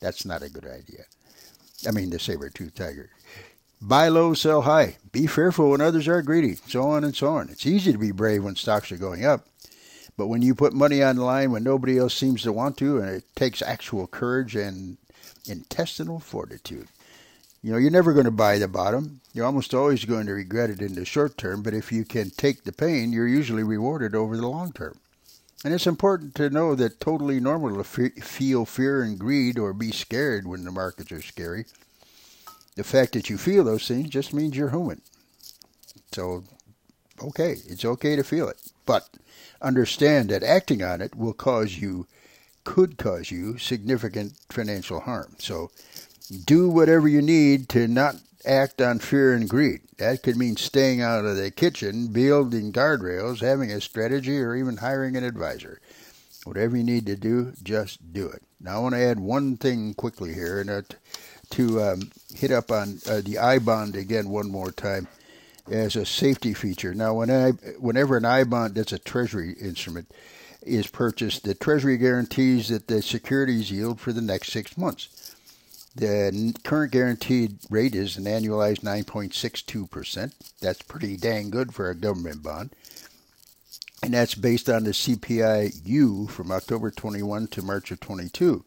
That's 0.00 0.24
not 0.24 0.42
a 0.42 0.48
good 0.48 0.66
idea. 0.66 1.04
I 1.86 1.90
mean, 1.90 2.10
the 2.10 2.18
saber-toothed 2.18 2.76
tiger. 2.76 3.10
Buy 3.80 4.08
low, 4.08 4.34
sell 4.34 4.62
high. 4.62 4.96
Be 5.12 5.26
fearful 5.26 5.70
when 5.70 5.80
others 5.80 6.08
are 6.08 6.22
greedy. 6.22 6.56
So 6.66 6.82
on 6.82 7.04
and 7.04 7.14
so 7.14 7.28
on. 7.28 7.50
It's 7.50 7.66
easy 7.66 7.92
to 7.92 7.98
be 7.98 8.10
brave 8.10 8.42
when 8.42 8.56
stocks 8.56 8.90
are 8.90 8.96
going 8.96 9.24
up. 9.24 9.46
But 10.16 10.28
when 10.28 10.40
you 10.40 10.54
put 10.54 10.72
money 10.72 11.02
on 11.02 11.16
the 11.16 11.24
line 11.24 11.50
when 11.50 11.62
nobody 11.62 11.98
else 11.98 12.14
seems 12.14 12.42
to 12.42 12.52
want 12.52 12.78
to, 12.78 12.98
and 12.98 13.08
it 13.08 13.24
takes 13.34 13.60
actual 13.60 14.06
courage 14.06 14.56
and 14.56 14.96
intestinal 15.46 16.20
fortitude. 16.20 16.88
You 17.62 17.72
know, 17.72 17.78
you're 17.78 17.90
never 17.90 18.12
going 18.12 18.24
to 18.24 18.30
buy 18.30 18.58
the 18.58 18.68
bottom. 18.68 19.20
You're 19.34 19.44
almost 19.44 19.74
always 19.74 20.04
going 20.04 20.26
to 20.26 20.32
regret 20.32 20.70
it 20.70 20.80
in 20.80 20.94
the 20.94 21.04
short 21.04 21.36
term, 21.36 21.62
but 21.62 21.74
if 21.74 21.92
you 21.92 22.04
can 22.04 22.30
take 22.30 22.64
the 22.64 22.72
pain, 22.72 23.12
you're 23.12 23.26
usually 23.26 23.62
rewarded 23.62 24.14
over 24.14 24.36
the 24.36 24.46
long 24.46 24.72
term. 24.72 24.98
And 25.64 25.74
it's 25.74 25.86
important 25.86 26.34
to 26.36 26.50
know 26.50 26.74
that 26.76 27.00
totally 27.00 27.40
normal 27.40 27.76
to 27.76 27.84
feel 27.84 28.64
fear 28.64 29.02
and 29.02 29.18
greed 29.18 29.58
or 29.58 29.72
be 29.72 29.90
scared 29.90 30.46
when 30.46 30.64
the 30.64 30.70
markets 30.70 31.10
are 31.12 31.22
scary. 31.22 31.66
The 32.76 32.84
fact 32.84 33.14
that 33.14 33.28
you 33.28 33.38
feel 33.38 33.64
those 33.64 33.88
things 33.88 34.08
just 34.08 34.32
means 34.32 34.56
you're 34.56 34.70
human. 34.70 35.02
So, 36.12 36.44
okay, 37.22 37.56
it's 37.66 37.84
okay 37.84 38.16
to 38.16 38.22
feel 38.22 38.48
it. 38.48 38.60
But 38.84 39.08
understand 39.60 40.28
that 40.30 40.42
acting 40.42 40.82
on 40.82 41.00
it 41.00 41.14
will 41.16 41.32
cause 41.32 41.78
you, 41.78 42.06
could 42.64 42.98
cause 42.98 43.30
you, 43.30 43.58
significant 43.58 44.34
financial 44.50 45.00
harm. 45.00 45.34
So 45.38 45.70
do 46.44 46.68
whatever 46.68 47.08
you 47.08 47.22
need 47.22 47.68
to 47.70 47.88
not 47.88 48.16
act 48.44 48.80
on 48.80 48.98
fear 48.98 49.34
and 49.34 49.48
greed. 49.48 49.80
That 49.98 50.22
could 50.22 50.36
mean 50.36 50.56
staying 50.56 51.00
out 51.00 51.24
of 51.24 51.36
the 51.36 51.50
kitchen, 51.50 52.08
building 52.08 52.72
guardrails, 52.72 53.40
having 53.40 53.72
a 53.72 53.80
strategy, 53.80 54.38
or 54.38 54.54
even 54.54 54.76
hiring 54.76 55.16
an 55.16 55.24
advisor. 55.24 55.80
Whatever 56.44 56.76
you 56.76 56.84
need 56.84 57.06
to 57.06 57.16
do, 57.16 57.54
just 57.62 58.12
do 58.12 58.28
it. 58.28 58.42
Now, 58.60 58.76
I 58.76 58.78
want 58.78 58.94
to 58.94 59.00
add 59.02 59.18
one 59.18 59.56
thing 59.56 59.94
quickly 59.94 60.32
here, 60.32 60.60
and 60.60 60.70
uh, 60.70 60.82
to 61.50 61.82
um, 61.82 62.10
hit 62.34 62.50
up 62.50 62.70
on 62.70 62.98
uh, 63.08 63.20
the 63.20 63.38
I 63.38 63.58
bond 63.58 63.96
again 63.96 64.28
one 64.28 64.50
more 64.50 64.70
time 64.70 65.08
as 65.70 65.96
a 65.96 66.06
safety 66.06 66.54
feature. 66.54 66.94
Now, 66.94 67.14
when 67.14 67.30
I, 67.30 67.50
whenever 67.78 68.16
an 68.16 68.24
I 68.24 68.44
bond, 68.44 68.74
that's 68.74 68.92
a 68.92 68.98
Treasury 68.98 69.54
instrument, 69.60 70.10
is 70.62 70.88
purchased, 70.88 71.44
the 71.44 71.54
Treasury 71.54 71.96
guarantees 71.96 72.68
that 72.68 72.88
the 72.88 73.02
securities 73.02 73.70
yield 73.70 74.00
for 74.00 74.12
the 74.12 74.20
next 74.20 74.52
six 74.52 74.76
months. 74.76 75.34
The 75.94 76.54
current 76.62 76.92
guaranteed 76.92 77.58
rate 77.70 77.94
is 77.94 78.18
an 78.18 78.24
annualized 78.24 78.82
9.62%. 78.82 80.32
That's 80.60 80.82
pretty 80.82 81.16
dang 81.16 81.48
good 81.48 81.72
for 81.72 81.88
a 81.88 81.94
government 81.94 82.42
bond. 82.42 82.74
And 84.02 84.12
that's 84.12 84.34
based 84.34 84.68
on 84.68 84.84
the 84.84 84.90
CPI-U 84.90 86.26
from 86.26 86.52
October 86.52 86.90
21 86.90 87.46
to 87.48 87.62
March 87.62 87.90
of 87.90 88.00
22. 88.00 88.62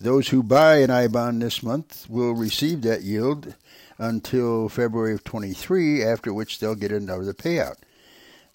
Those 0.00 0.28
who 0.28 0.42
buy 0.42 0.76
an 0.78 0.90
I 0.90 1.08
bond 1.08 1.42
this 1.42 1.62
month 1.62 2.08
will 2.08 2.32
receive 2.32 2.82
that 2.82 3.02
yield 3.02 3.54
until 3.98 4.68
February 4.68 5.14
of 5.14 5.24
23, 5.24 6.04
after 6.04 6.32
which 6.32 6.58
they'll 6.60 6.76
get 6.76 6.92
another 6.92 7.32
payout. 7.32 7.76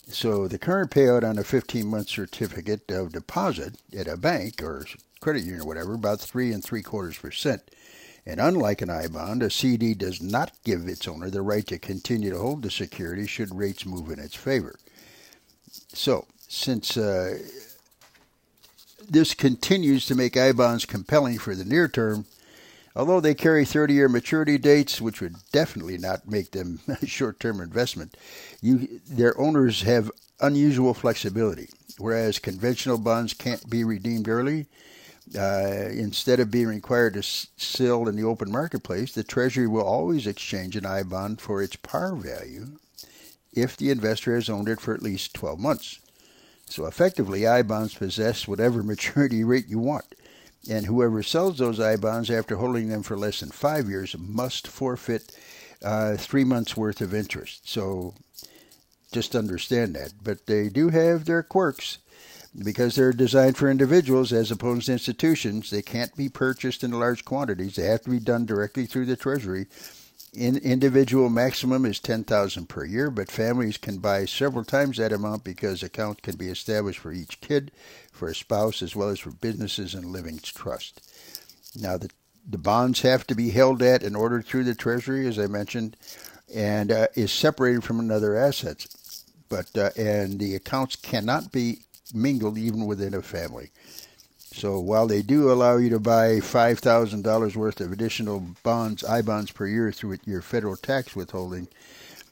So 0.08 0.48
the 0.48 0.58
current 0.58 0.92
payout 0.92 1.24
on 1.24 1.38
a 1.38 1.44
15-month 1.44 2.08
certificate 2.08 2.90
of 2.90 3.12
deposit 3.12 3.76
at 3.98 4.08
a 4.08 4.16
bank 4.16 4.64
or 4.64 4.86
credit 5.20 5.44
union 5.44 5.62
or 5.62 5.66
whatever, 5.66 5.94
about 5.94 6.22
three 6.22 6.52
and 6.52 6.64
three 6.64 6.82
quarters 6.82 7.18
percent. 7.18 7.62
And 8.26 8.40
unlike 8.40 8.82
an 8.82 8.90
I 8.90 9.08
bond, 9.08 9.44
a 9.44 9.50
CD 9.50 9.94
does 9.94 10.22
not 10.22 10.54
give 10.64 10.88
its 10.88 11.08
owner 11.08 11.30
the 11.30 11.42
right 11.42 11.68
to 11.68 11.78
continue 11.78 12.30
to 12.30 12.40
hold 12.40 12.62
the 12.62 12.72
security 12.72 13.28
should 13.28 13.54
rates 13.54 13.86
move 13.86 14.10
in 14.10 14.20
its 14.20 14.36
favor. 14.36 14.76
So, 15.94 16.26
since 16.48 16.96
uh, 16.96 17.40
this 19.10 19.34
continues 19.34 20.06
to 20.08 20.16
make 20.16 20.38
I 20.38 20.52
bonds 20.52 20.86
compelling 20.86 21.38
for 21.40 21.56
the 21.56 21.66
near 21.66 21.88
term, 21.88 22.26
Although 22.96 23.22
they 23.22 23.34
carry 23.34 23.66
30 23.66 23.94
year 23.94 24.10
maturity 24.10 24.58
dates, 24.58 25.02
which 25.02 25.20
would 25.20 25.36
definitely 25.52 25.98
not 25.98 26.28
make 26.28 26.52
them 26.52 26.80
a 27.02 27.06
short 27.06 27.40
term 27.40 27.60
investment, 27.60 28.16
you, 28.62 29.02
their 29.10 29.40
owners 29.40 29.82
have 29.82 30.12
unusual 30.40 30.94
flexibility. 30.94 31.70
Whereas 31.98 32.40
conventional 32.40 32.98
bonds 32.98 33.34
can't 33.34 33.70
be 33.70 33.84
redeemed 33.84 34.28
early, 34.28 34.68
uh, 35.38 35.90
instead 35.92 36.40
of 36.40 36.52
being 36.52 36.68
required 36.68 37.14
to 37.14 37.24
sell 37.24 38.08
in 38.08 38.16
the 38.16 38.24
open 38.24 38.52
marketplace, 38.52 39.14
the 39.14 39.24
Treasury 39.24 39.68
will 39.68 39.84
always 39.84 40.28
exchange 40.28 40.76
an 40.76 40.86
I 40.86 41.04
bond 41.04 41.40
for 41.40 41.62
its 41.62 41.76
par 41.76 42.16
value 42.16 42.78
if 43.54 43.78
the 43.78 43.92
investor 43.92 44.36
has 44.36 44.50
owned 44.50 44.68
it 44.68 44.82
for 44.82 44.94
at 44.94 45.04
least 45.04 45.34
12 45.36 45.60
months. 45.60 46.00
So 46.66 46.86
effectively, 46.86 47.46
I 47.46 47.62
bonds 47.62 47.94
possess 47.94 48.48
whatever 48.48 48.84
maturity 48.84 49.44
rate 49.44 49.68
you 49.68 49.80
want 49.80 50.06
and 50.70 50.86
whoever 50.86 51.22
sells 51.22 51.58
those 51.58 51.80
I 51.80 51.98
bonds 51.98 52.32
after 52.32 52.56
holding 52.56 52.90
them 52.90 53.04
for 53.04 53.18
less 53.18 53.42
than 53.42 53.50
five 53.50 53.90
years 53.90 54.16
must 54.18 54.68
forfeit 54.68 55.36
uh, 55.84 56.16
three 56.16 56.44
months' 56.44 56.78
worth 56.78 57.02
of 57.02 57.14
interest. 57.14 57.68
So 57.68 58.16
just 59.12 59.36
understand 59.36 59.96
that. 59.96 60.14
But 60.24 60.46
they 60.46 60.70
do 60.70 60.90
have 60.90 61.26
their 61.26 61.44
quirks 61.44 61.98
because 62.58 62.96
they're 62.96 63.12
designed 63.12 63.58
for 63.58 63.70
individuals 63.70 64.32
as 64.32 64.52
opposed 64.52 64.86
to 64.86 64.94
institutions. 64.94 65.70
They 65.70 65.82
can't 65.82 66.16
be 66.16 66.30
purchased 66.30 66.84
in 66.84 66.92
large 66.92 67.26
quantities. 67.26 67.76
They 67.76 67.84
have 67.84 68.04
to 68.04 68.10
be 68.10 68.20
done 68.20 68.46
directly 68.46 68.86
through 68.86 69.08
the 69.08 69.18
Treasury. 69.18 69.68
In, 70.34 70.58
individual 70.58 71.30
maximum 71.30 71.86
is 71.86 72.00
10000 72.00 72.68
per 72.68 72.86
year, 72.86 73.12
but 73.12 73.30
families 73.30 73.78
can 73.78 74.00
buy 74.00 74.26
several 74.26 74.64
times 74.66 74.98
that 74.98 75.14
amount 75.14 75.44
because 75.44 75.84
accounts 75.84 76.22
can 76.22 76.36
be 76.36 76.48
established 76.48 77.00
for 77.00 77.12
each 77.12 77.40
kid 77.40 77.72
for 78.12 78.28
a 78.28 78.36
spouse 78.36 78.82
as 78.82 78.96
well 78.96 79.10
as 79.10 79.20
for 79.20 79.30
businesses 79.30 79.94
and 79.94 80.08
living 80.08 80.40
trust. 80.40 81.02
Now, 81.80 81.98
the, 81.98 82.10
the 82.50 82.58
bonds 82.58 83.02
have 83.02 83.28
to 83.28 83.36
be 83.36 83.52
held 83.52 83.84
at 83.84 84.02
and 84.02 84.16
ordered 84.16 84.46
through 84.46 84.64
the 84.64 84.74
Treasury, 84.74 85.28
as 85.28 85.38
I 85.38 85.46
mentioned, 85.46 85.98
and 86.54 86.92
uh, 86.92 87.08
is 87.16 87.32
separated 87.32 87.84
from 87.84 88.00
another 88.00 88.36
assets. 88.36 89.26
But 89.50 89.78
uh, 89.78 89.92
and 89.96 90.40
the 90.40 90.56
accounts 90.56 90.96
cannot 90.96 91.52
be 91.52 91.82
mingled 92.14 92.58
even 92.58 92.86
within 92.88 93.14
a 93.14 93.22
family. 93.22 93.72
So 94.54 94.80
while 94.80 95.08
they 95.08 95.22
do 95.22 95.52
allow 95.52 95.78
you 95.78 95.90
to 95.90 96.00
buy 96.00 96.40
five 96.40 96.80
thousand 96.80 97.24
dollars 97.24 97.56
worth 97.56 97.82
of 97.82 97.92
additional 97.92 98.46
bonds, 98.62 99.04
I 99.04 99.22
bonds 99.22 99.52
per 99.52 99.66
year 99.68 99.92
through 99.92 100.20
your 100.26 100.42
federal 100.42 100.78
tax 100.78 101.16
withholding, 101.16 101.68